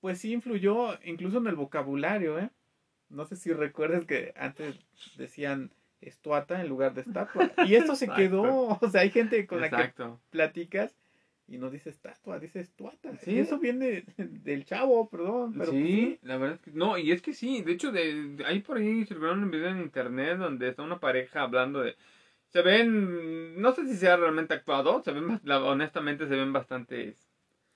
pues 0.00 0.20
sí 0.20 0.32
influyó 0.32 0.98
incluso 1.04 1.38
en 1.38 1.48
el 1.48 1.56
vocabulario, 1.56 2.38
¿eh? 2.38 2.50
No 3.08 3.24
sé 3.24 3.36
si 3.36 3.52
recuerdas 3.52 4.04
que 4.04 4.32
antes 4.36 4.76
decían 5.16 5.72
estuata 6.00 6.60
en 6.60 6.68
lugar 6.68 6.94
de 6.94 7.00
estatua. 7.02 7.52
Y 7.66 7.74
esto 7.74 7.96
se 7.96 8.08
quedó, 8.16 8.78
o 8.80 8.90
sea, 8.90 9.00
hay 9.02 9.10
gente 9.10 9.46
con 9.46 9.60
la 9.60 9.70
que 9.70 9.92
platicas 10.30 10.94
y 11.48 11.56
no 11.58 11.70
dice 11.70 11.90
estatua, 11.90 12.38
dice 12.38 12.60
estuata. 12.60 13.16
Sí. 13.16 13.32
Y 13.32 13.38
eso 13.38 13.58
viene 13.58 14.04
del 14.18 14.64
chavo, 14.64 15.08
perdón. 15.08 15.54
Pero 15.54 15.70
pues 15.72 15.82
sí, 15.82 16.18
la 16.22 16.36
verdad 16.36 16.56
es 16.56 16.62
que 16.62 16.70
no, 16.72 16.98
y 16.98 17.10
es 17.10 17.22
que 17.22 17.32
sí, 17.32 17.62
de 17.62 17.72
hecho, 17.72 17.90
de, 17.90 18.28
de- 18.36 18.44
hay 18.44 18.60
por 18.60 18.76
ahí 18.76 19.04
circularon 19.06 19.42
un 19.44 19.50
video 19.50 19.70
en 19.70 19.80
internet 19.80 20.38
donde 20.38 20.68
está 20.68 20.82
una 20.82 21.00
pareja 21.00 21.42
hablando 21.42 21.80
de, 21.80 21.96
se 22.48 22.62
ven, 22.62 23.60
no 23.60 23.72
sé 23.72 23.86
si 23.86 23.96
sea 23.96 24.16
realmente 24.16 24.54
actuado, 24.54 25.02
se 25.02 25.12
ven, 25.12 25.40
la- 25.44 25.64
honestamente 25.64 26.28
se 26.28 26.36
ven 26.36 26.52
bastante, 26.52 27.14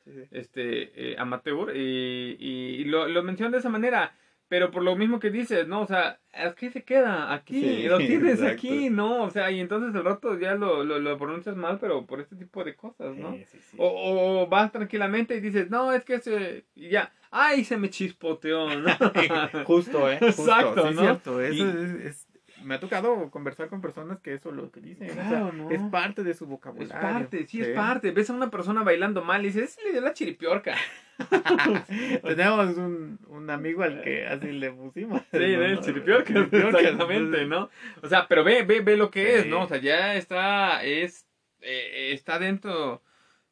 sí, 0.05 0.13
sí. 0.13 0.23
este, 0.33 1.13
eh, 1.13 1.17
amateur, 1.19 1.75
y, 1.75 2.37
y, 2.39 2.81
y 2.81 2.85
lo, 2.85 3.09
lo 3.09 3.23
mencionan 3.23 3.53
de 3.53 3.59
esa 3.59 3.69
manera, 3.71 4.15
pero 4.53 4.71
por 4.71 4.83
lo 4.83 4.97
mismo 4.97 5.19
que 5.19 5.31
dices, 5.31 5.67
¿no? 5.67 5.81
O 5.81 5.87
sea, 5.87 6.21
aquí 6.35 6.69
se 6.69 6.83
queda, 6.85 7.33
aquí, 7.33 7.59
Sí, 7.59 7.83
lo 7.85 7.97
tienes 7.97 8.35
exacto. 8.35 8.53
aquí, 8.53 8.91
¿no? 8.91 9.23
O 9.23 9.31
sea, 9.31 9.51
y 9.51 9.61
entonces 9.61 9.95
el 9.95 10.05
rato 10.05 10.39
ya 10.39 10.57
lo, 10.57 10.85
lo, 10.85 10.99
lo 10.99 11.17
pronuncias 11.17 11.57
mal, 11.57 11.79
pero 11.81 12.05
por 12.05 12.21
este 12.21 12.37
tipo 12.37 12.63
de 12.63 12.77
cosas, 12.77 13.17
¿no? 13.17 13.33
Sí, 13.33 13.45
sí, 13.51 13.59
sí. 13.71 13.77
O, 13.81 14.43
o 14.43 14.47
vas 14.49 14.71
tranquilamente 14.71 15.35
y 15.37 15.41
dices, 15.41 15.71
no, 15.71 15.91
es 15.91 16.05
que 16.05 16.21
se. 16.21 16.67
y 16.75 16.91
ya. 16.91 17.11
¡Ay, 17.31 17.65
se 17.65 17.79
me 17.79 17.89
chispoteó! 17.89 18.69
¿no? 18.79 18.91
Justo, 19.65 20.11
¿eh? 20.13 20.19
Justo, 20.21 20.43
Exacto, 20.43 20.91
¿no? 20.91 21.01
cierto, 21.01 21.41
eso 21.41 21.55
Y- 21.55 21.71
es, 21.71 21.91
es- 22.05 22.29
me 22.65 22.75
ha 22.75 22.81
tocado 22.81 23.31
conversar 23.31 23.69
con 23.69 23.81
personas 23.81 24.21
que 24.21 24.35
eso 24.35 24.51
es 24.51 24.57
lo 24.57 24.71
que 24.71 24.81
dicen. 24.81 25.11
o 25.11 25.15
sea, 25.15 25.29
Claro, 25.29 25.53
¿no? 25.53 25.71
Es 25.71 25.81
parte 25.91 26.23
de 26.23 26.35
su 26.35 26.45
es 26.45 26.51
vocabulario. 26.51 27.01
parte, 27.01 27.47
sí, 27.47 27.61
es 27.61 27.69
parte. 27.71 28.11
Ves 28.13 28.31
a 28.31 28.35
una 28.35 28.51
persona 28.51 28.83
bailando 28.83 29.23
mal 29.23 29.43
y 29.45 29.49
dices, 29.49 29.79
le 29.85 29.93
dio 29.93 30.01
la 30.01 30.13
chiripiorca. 30.13 30.75
Tenemos 32.23 32.77
un, 32.77 33.19
un 33.29 33.51
amigo 33.51 33.83
al 33.83 34.03
que 34.03 34.27
así 34.27 34.53
le 34.53 34.71
pusimos. 34.73 35.21
Sí, 35.31 35.39
¿no? 35.39 35.45
el 35.65 35.81
chiripiorca, 35.81 36.25
Chiripiorca, 36.33 36.81
exactamente, 36.81 37.47
¿no? 37.47 37.71
O 38.03 38.09
sea, 38.09 38.27
pero 38.29 38.45
ve, 38.45 38.63
ve, 38.63 38.81
ve 38.81 38.97
lo 38.97 39.11
que 39.11 39.25
Sí. 39.25 39.39
es, 39.41 39.47
¿no? 39.47 39.63
O 39.63 39.69
sea, 39.69 39.79
ya 39.79 40.15
está, 40.17 40.85
es, 40.85 41.27
eh, 41.61 42.11
está 42.13 42.39
dentro 42.39 43.03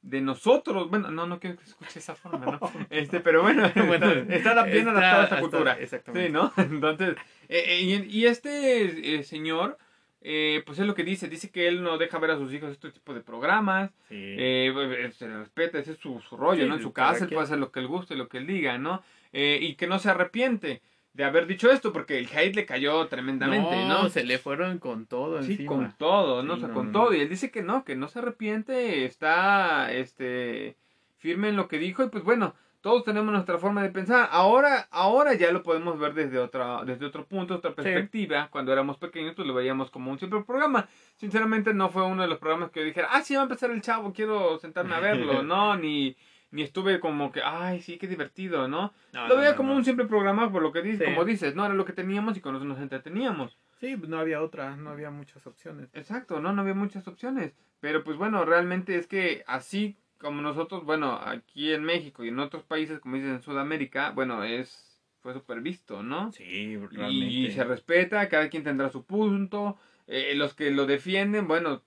de 0.03 0.20
nosotros. 0.20 0.88
Bueno, 0.90 1.11
no, 1.11 1.26
no 1.26 1.38
quiero 1.40 1.57
que 1.57 1.64
se 1.64 1.70
escuche 1.70 1.98
esa 1.98 2.14
forma, 2.14 2.46
¿no? 2.46 2.61
Este, 2.90 3.20
pero 3.20 3.42
bueno, 3.42 3.70
Bueno, 3.86 4.11
está 4.28 4.62
bien 4.64 4.88
adaptada 4.88 5.20
a 5.20 5.24
esta 5.24 5.40
cultura. 5.40 5.72
Exactamente. 5.78 6.28
Sí, 6.28 6.32
¿no? 6.32 6.53
Entonces, 6.57 7.16
eh, 7.48 7.64
eh, 7.66 8.07
y, 8.09 8.26
este 8.26 9.16
eh, 9.16 9.22
señor, 9.24 9.76
eh, 10.22 10.62
pues 10.66 10.78
es 10.78 10.86
lo 10.86 10.94
que 10.94 11.05
dice, 11.05 11.28
dice 11.28 11.51
que 11.51 11.66
él 11.68 11.82
no 11.82 11.98
deja 11.98 12.18
ver 12.18 12.30
a 12.32 12.36
sus 12.36 12.53
hijos 12.53 12.70
este 12.72 12.90
tipo 12.90 13.14
de 13.14 13.20
programas, 13.20 13.90
Sí. 14.09 14.16
eh, 14.16 14.72
eh, 14.74 15.12
se 15.12 15.28
le 15.28 15.38
respeta, 15.38 15.78
ese 15.78 15.92
es 15.92 15.98
su, 15.98 16.20
su 16.20 16.36
rollo, 16.36 16.62
Sí, 16.64 16.68
¿no? 16.68 16.76
En 16.76 16.82
su 16.82 16.92
casa 16.92 17.24
él 17.24 17.30
puede 17.30 17.44
hacer 17.44 17.59
lo 17.59 17.70
que 17.72 17.80
él 17.80 17.86
guste, 17.86 18.16
lo 18.16 18.28
que 18.28 18.38
él 18.38 18.46
diga, 18.46 18.78
¿no? 18.78 19.03
Eh, 19.32 19.59
y 19.62 19.74
que 19.76 19.86
no 19.86 19.98
se 19.98 20.11
arrepiente 20.11 20.82
de 21.13 21.25
haber 21.25 21.47
dicho 21.47 21.71
esto, 21.71 21.93
porque 21.93 22.19
el 22.19 22.29
hate 22.33 22.55
le 22.55 22.67
cayó 22.67 23.07
tremendamente, 23.09 23.85
¿no? 23.87 24.09
se 24.09 24.25
le 24.25 24.39
fueron 24.39 24.79
con 24.79 25.07
todo 25.07 25.43
Sí, 25.43 25.53
encima. 25.53 25.69
con 25.69 25.93
todo, 25.99 26.43
¿no? 26.43 26.55
Sí, 26.55 26.59
o 26.59 26.61
sea, 26.61 26.69
no, 26.69 26.75
con 26.75 26.93
no, 26.93 27.01
todo. 27.01 27.15
Y 27.15 27.21
él 27.21 27.29
dice 27.29 27.51
que 27.51 27.63
no, 27.63 27.85
que 27.85 27.97
no 27.97 28.09
se 28.09 28.21
arrepiente, 28.21 29.05
está, 29.05 29.93
este, 29.93 30.77
firme 31.19 31.49
en 31.49 31.57
lo 31.57 31.69
que 31.69 31.79
dijo 31.79 32.05
y 32.05 32.09
pues 32.09 32.23
bueno, 32.25 32.55
todos 32.81 33.05
tenemos 33.05 33.33
nuestra 33.33 33.59
forma 33.59 33.83
de 33.83 33.91
pensar. 33.91 34.29
Ahora, 34.33 34.89
ahora 34.91 35.35
ya 35.35 35.53
lo 35.53 35.63
podemos 35.63 35.99
ver 35.99 36.15
desde 36.15 36.39
otra, 36.39 36.83
desde 36.85 37.05
otro 37.05 37.27
punto, 37.27 37.57
otra 37.57 37.75
perspectiva. 37.75 38.49
Cuando 38.51 38.73
éramos 38.73 38.97
pequeños, 38.97 39.35
pues 39.35 39.47
lo 39.47 39.53
veíamos 39.53 39.91
como 39.91 40.11
un 40.11 40.19
simple 40.19 40.43
programa. 40.43 40.89
Sinceramente, 41.17 41.75
no 41.75 41.91
fue 41.91 42.05
uno 42.07 42.23
de 42.23 42.29
los 42.29 42.39
programas 42.39 42.71
que 42.71 42.81
yo 42.81 42.87
dijera, 42.87 43.09
ah, 43.11 43.21
sí, 43.23 43.35
va 43.35 43.41
a 43.41 43.43
empezar 43.43 43.71
el 43.71 43.83
chavo, 43.83 44.13
quiero 44.15 44.59
sentarme 44.59 44.95
a 44.95 45.01
verlo, 45.01 45.43
no, 45.43 45.77
ni, 45.77 46.17
ni 46.51 46.62
estuve 46.62 47.01
como 47.01 47.32
que, 47.32 47.42
ay, 47.44 47.80
sí, 47.80 47.96
qué 47.98 48.07
divertido, 48.07 48.68
¿no? 48.68 48.92
No, 49.12 49.22
lo 49.28 49.34
no, 49.34 49.36
veía 49.36 49.51
no, 49.53 49.57
como 49.57 49.74
un 49.74 49.84
simple 49.84 50.07
programa, 50.07 50.51
por 50.51 50.62
lo 50.62 50.72
que 50.72 50.82
dices, 50.82 50.98
Sí. 51.01 51.05
como 51.05 51.24
dices, 51.24 51.55
no 51.55 51.64
era 51.64 51.74
lo 51.74 51.84
que 51.84 51.92
teníamos 51.92 52.36
y 52.36 52.40
con 52.40 52.57
eso 52.57 52.64
nos 52.64 52.78
entreteníamos. 52.80 53.57
Sí, 53.78 53.96
pues 53.96 54.09
no 54.11 54.18
había 54.18 54.42
otra, 54.42 54.76
no 54.76 54.90
había 54.90 55.11
muchas 55.11 55.46
opciones. 55.46 55.88
Exacto, 55.94 56.40
no, 56.40 56.53
no 56.53 56.62
había 56.62 56.74
muchas 56.74 57.07
opciones. 57.09 57.53
Pero 57.80 58.05
pues 58.05 58.16
bueno, 58.18 58.44
realmente 58.44 58.96
es 58.96 59.07
que 59.07 59.42
así 59.46 59.96
como 60.18 60.42
nosotros, 60.42 60.84
bueno, 60.84 61.18
aquí 61.24 61.72
en 61.72 61.82
México 61.84 62.22
y 62.24 62.28
en 62.28 62.38
otros 62.40 62.62
países, 62.64 63.01
como 63.01 63.14
dices 63.16 63.30
en 63.30 63.42
Sudamérica, 63.42 64.11
bueno, 64.11 64.44
es 64.44 64.86
fue 65.22 65.32
súper 65.34 65.61
visto, 65.61 66.03
¿no? 66.03 66.32
Sí, 66.32 66.78
Y 67.11 67.51
se 67.53 67.64
respeta, 67.64 68.28
cada 68.28 68.48
quien 68.48 68.64
tendrá 68.64 68.88
su 68.90 69.05
punto. 69.05 69.76
eh, 70.07 70.34
los 70.34 70.55
que 70.55 70.70
lo 70.72 70.86
defienden, 70.86 71.46
bueno, 71.46 71.82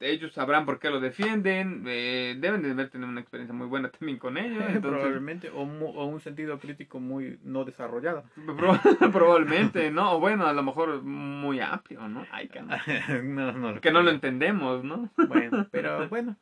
ellos 0.00 0.32
sabrán 0.32 0.64
por 0.64 0.78
qué 0.78 0.90
lo 0.90 1.00
defienden. 1.00 1.84
eh, 1.86 2.36
deben 2.38 2.62
de 2.62 2.70
haber 2.70 2.88
tenido 2.90 3.08
una 3.10 3.20
experiencia 3.20 3.54
muy 3.54 3.66
buena 3.66 3.90
también 3.90 4.18
con 4.18 4.36
ellos. 4.38 4.58
Entonces, 4.68 4.80
Probablemente, 4.82 5.50
o, 5.50 5.64
mu- 5.64 5.86
o 5.96 6.06
un 6.06 6.20
sentido 6.20 6.58
crítico 6.58 7.00
muy 7.00 7.38
no 7.42 7.64
desarrollado. 7.64 8.24
proba- 8.46 8.80
probablemente, 9.12 9.90
¿no? 9.90 10.12
O 10.16 10.20
bueno, 10.20 10.46
a 10.46 10.52
lo 10.52 10.62
mejor 10.62 11.02
muy 11.02 11.60
amplio, 11.60 12.06
¿no? 12.08 12.26
Ay, 12.30 12.48
caramba. 12.48 12.80
no, 13.22 13.52
no, 13.52 13.80
que 13.80 13.90
no 13.92 14.02
lo 14.02 14.10
entendemos, 14.10 14.84
¿no? 14.84 15.10
Bueno, 15.28 15.66
pero 15.70 16.08
bueno, 16.08 16.36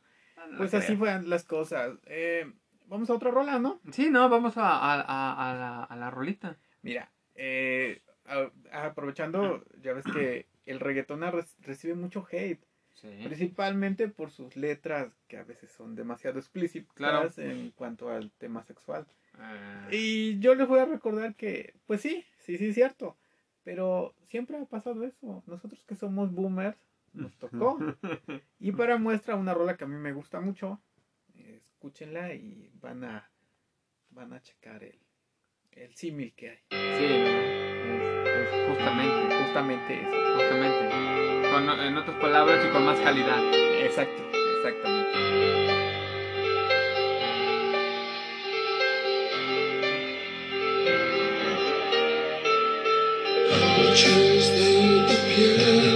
pues 0.57 0.73
así 0.73 0.95
fueron 0.95 1.29
las 1.29 1.43
cosas. 1.43 1.97
Eh, 2.05 2.51
vamos 2.87 3.09
a 3.09 3.13
otra 3.13 3.31
rola, 3.31 3.59
¿no? 3.59 3.79
Sí, 3.91 4.09
no, 4.09 4.29
vamos 4.29 4.57
a, 4.57 4.69
a, 4.77 5.01
a, 5.01 5.51
a 5.51 5.53
la, 5.55 5.83
a 5.83 5.95
la 5.95 6.09
rolita. 6.11 6.57
Mira, 6.83 7.11
eh, 7.35 8.01
a- 8.25 8.85
aprovechando, 8.85 9.63
ya 9.81 9.93
ves 9.93 10.05
que 10.05 10.47
el 10.65 10.79
reggaetón 10.79 11.21
recibe 11.61 11.95
mucho 11.95 12.25
hate, 12.31 12.61
Sí. 13.01 13.09
principalmente 13.23 14.07
por 14.07 14.31
sus 14.31 14.55
letras 14.55 15.13
que 15.27 15.37
a 15.37 15.43
veces 15.43 15.69
son 15.71 15.95
demasiado 15.95 16.39
explícitas 16.39 16.93
Claro. 16.95 17.29
en 17.37 17.69
cuanto 17.71 18.09
al 18.09 18.31
tema 18.31 18.63
sexual. 18.63 19.05
Ah, 19.35 19.87
Y 19.91 20.39
yo 20.39 20.55
les 20.55 20.67
voy 20.67 20.79
a 20.79 20.85
recordar 20.85 21.35
que, 21.35 21.75
pues 21.85 22.01
sí, 22.01 22.25
sí, 22.39 22.57
sí, 22.57 22.69
es 22.69 22.75
cierto. 22.75 23.15
Pero 23.63 24.15
siempre 24.27 24.57
ha 24.57 24.65
pasado 24.65 25.03
eso. 25.03 25.43
Nosotros 25.45 25.83
que 25.85 25.95
somos 25.95 26.31
boomers, 26.31 26.77
nos 27.13 27.35
tocó. 27.37 27.77
Y 28.59 28.71
para 28.71 28.97
muestra 28.97 29.35
una 29.35 29.53
rola 29.53 29.77
que 29.77 29.83
a 29.83 29.87
mí 29.87 29.95
me 29.97 30.13
gusta 30.13 30.39
mucho, 30.41 30.81
escúchenla 31.35 32.33
y 32.33 32.71
van 32.81 33.03
a, 33.03 33.29
van 34.09 34.33
a 34.33 34.41
checar 34.41 34.83
el, 34.83 34.97
el 35.73 35.93
símil 35.95 36.33
que 36.33 36.49
hay. 36.49 36.57
Sí, 36.71 37.05
es, 37.05 38.27
es 38.27 38.67
justamente, 38.69 39.43
Justamente 39.45 40.01
eso. 40.01 40.35
justamente. 40.35 41.16
Con, 41.51 41.69
en 41.69 41.97
otras 41.97 42.17
palabras 42.17 42.65
y 42.65 42.69
con 42.69 42.85
más 42.85 42.99
calidad. 42.99 43.41
Exacto, 43.81 44.21
exactamente. 44.57 45.17
Noches 53.77 54.51
de 54.51 55.86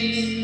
see. 0.00 0.39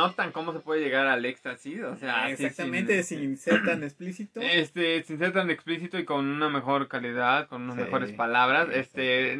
Notan, 0.00 0.32
cómo 0.32 0.52
se 0.52 0.60
puede 0.60 0.80
llegar 0.82 1.06
al 1.06 1.24
éxtasis. 1.24 1.82
O 1.82 1.96
sea, 1.96 2.30
Exactamente, 2.30 3.02
sin 3.02 3.36
ser 3.36 3.64
tan 3.64 3.82
explícito. 3.82 4.40
Este, 4.40 5.02
sin 5.02 5.18
ser 5.18 5.32
tan 5.32 5.50
explícito 5.50 5.98
y 5.98 6.04
con 6.04 6.26
una 6.26 6.48
mejor 6.48 6.88
calidad, 6.88 7.48
con 7.48 7.62
unas 7.62 7.76
Sí, 7.76 7.82
mejores 7.82 8.12
palabras. 8.12 8.68
sí, 8.72 8.78
Este, 8.78 9.38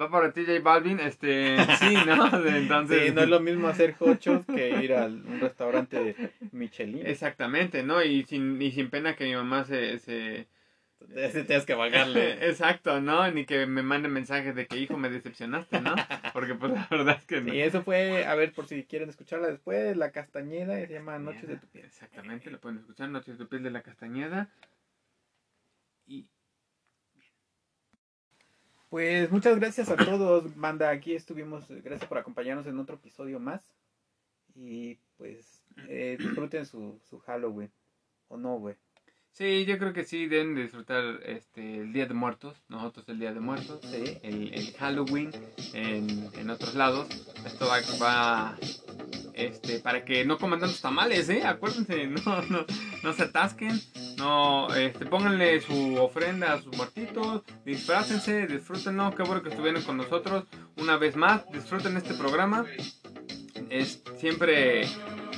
va 0.00 0.10
para 0.10 0.32
ti, 0.32 0.44
J 0.46 0.60
Balvin. 0.60 1.00
Este, 1.00 1.56
sí, 1.78 1.94
¿no? 2.06 2.26
Entonces, 2.46 3.08
Sí, 3.08 3.14
no 3.14 3.22
es 3.22 3.28
lo 3.28 3.40
mismo 3.40 3.68
hacer 3.68 3.94
hochos 3.98 4.44
que 4.46 4.80
ir 4.82 4.92
a 4.94 5.06
un 5.06 5.40
restaurante 5.40 6.14
Michelin. 6.52 7.06
exactamente, 7.06 7.82
¿no? 7.82 8.02
Y 8.02 8.24
sin, 8.24 8.60
y 8.60 8.70
sin 8.72 8.90
pena 8.90 9.16
que 9.16 9.24
mi 9.24 9.34
mamá 9.34 9.64
se, 9.64 9.98
se... 9.98 10.46
Tienes 11.46 11.64
que 11.64 11.74
bajarle. 11.74 12.32
Exacto, 12.48 13.00
¿no? 13.00 13.30
Ni 13.30 13.46
que 13.46 13.66
me 13.66 13.82
mande 13.82 14.08
mensajes 14.08 14.54
de 14.54 14.66
que, 14.66 14.78
hijo, 14.78 14.96
me 14.96 15.10
decepcionaste, 15.10 15.80
¿no? 15.80 15.94
Porque, 16.32 16.54
pues, 16.54 16.72
la 16.72 16.86
verdad 16.90 17.16
es 17.18 17.24
que 17.24 17.40
no. 17.40 17.54
Y 17.54 17.60
eso 17.60 17.82
fue, 17.82 18.26
a 18.26 18.34
ver, 18.34 18.52
por 18.52 18.66
si 18.66 18.84
quieren 18.84 19.08
escucharla 19.08 19.48
después, 19.48 19.96
La 19.96 20.10
Castañeda, 20.10 20.74
se 20.86 20.92
llama 20.92 21.18
Noches 21.18 21.48
de 21.48 21.56
tu 21.56 21.66
piel. 21.68 21.86
Exactamente, 21.86 22.50
lo 22.50 22.60
pueden 22.60 22.78
escuchar, 22.78 23.08
Noches 23.08 23.38
de 23.38 23.44
tu 23.44 23.48
piel 23.48 23.62
de 23.62 23.70
la 23.70 23.82
Castañeda. 23.82 24.50
Y 26.06 26.26
Pues 28.88 29.30
muchas 29.30 29.58
gracias 29.58 29.90
a 29.90 29.96
todos, 29.96 30.56
banda. 30.56 30.90
Aquí 30.90 31.14
estuvimos. 31.14 31.68
Gracias 31.68 32.08
por 32.08 32.18
acompañarnos 32.18 32.66
en 32.66 32.78
otro 32.78 32.96
episodio 32.96 33.38
más. 33.38 33.62
Y 34.54 34.96
pues 35.16 35.62
eh, 35.88 36.16
disfruten 36.18 36.66
su, 36.66 36.98
su 37.04 37.20
Halloween. 37.20 37.70
¿O 38.28 38.36
no, 38.36 38.58
güey? 38.58 38.76
Sí, 39.32 39.64
yo 39.64 39.78
creo 39.78 39.92
que 39.92 40.04
sí 40.04 40.26
deben 40.26 40.54
de 40.54 40.62
disfrutar 40.62 41.20
este, 41.24 41.82
el 41.82 41.92
Día 41.92 42.06
de 42.06 42.14
Muertos, 42.14 42.56
nosotros 42.68 43.08
el 43.08 43.18
Día 43.18 43.32
de 43.32 43.40
Muertos. 43.40 43.80
Sí. 43.82 44.18
el, 44.22 44.52
el 44.54 44.72
Halloween 44.74 45.30
en, 45.72 46.28
en 46.34 46.50
otros 46.50 46.74
lados. 46.74 47.08
Esto 47.44 47.66
va, 47.66 47.78
va, 48.02 48.56
este, 49.34 49.78
para 49.78 50.04
que 50.04 50.24
no 50.24 50.38
coman 50.38 50.60
tantos 50.60 50.80
tamales, 50.80 51.28
¿eh? 51.28 51.44
Acuérdense, 51.44 52.06
no, 52.26 52.42
no, 52.42 52.66
no 53.02 53.12
se 53.12 53.22
atasquen, 53.22 53.80
no, 54.16 54.74
este, 54.74 55.06
pónganle 55.06 55.60
su 55.60 55.96
ofrenda 55.96 56.54
a 56.54 56.60
sus 56.60 56.76
muertitos, 56.76 57.42
disfrácense, 57.64 58.46
disfrútenlo, 58.46 59.14
qué 59.14 59.22
bueno 59.22 59.42
que 59.42 59.50
estuvieron 59.50 59.82
con 59.82 59.96
nosotros 59.96 60.44
una 60.76 60.96
vez 60.96 61.16
más, 61.16 61.48
disfruten 61.52 61.96
este 61.96 62.14
programa. 62.14 62.66
Es, 63.70 64.00
siempre 64.18 64.86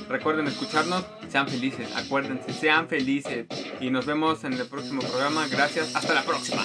recuerden 0.09 0.47
escucharnos, 0.47 1.05
sean 1.29 1.47
felices, 1.47 1.87
acuérdense, 1.95 2.53
sean 2.53 2.87
felices 2.87 3.47
y 3.79 3.89
nos 3.89 4.05
vemos 4.05 4.43
en 4.43 4.53
el 4.53 4.65
próximo 4.67 5.01
programa. 5.01 5.47
Gracias, 5.47 5.95
hasta 5.95 6.13
la 6.13 6.23
próxima. 6.23 6.63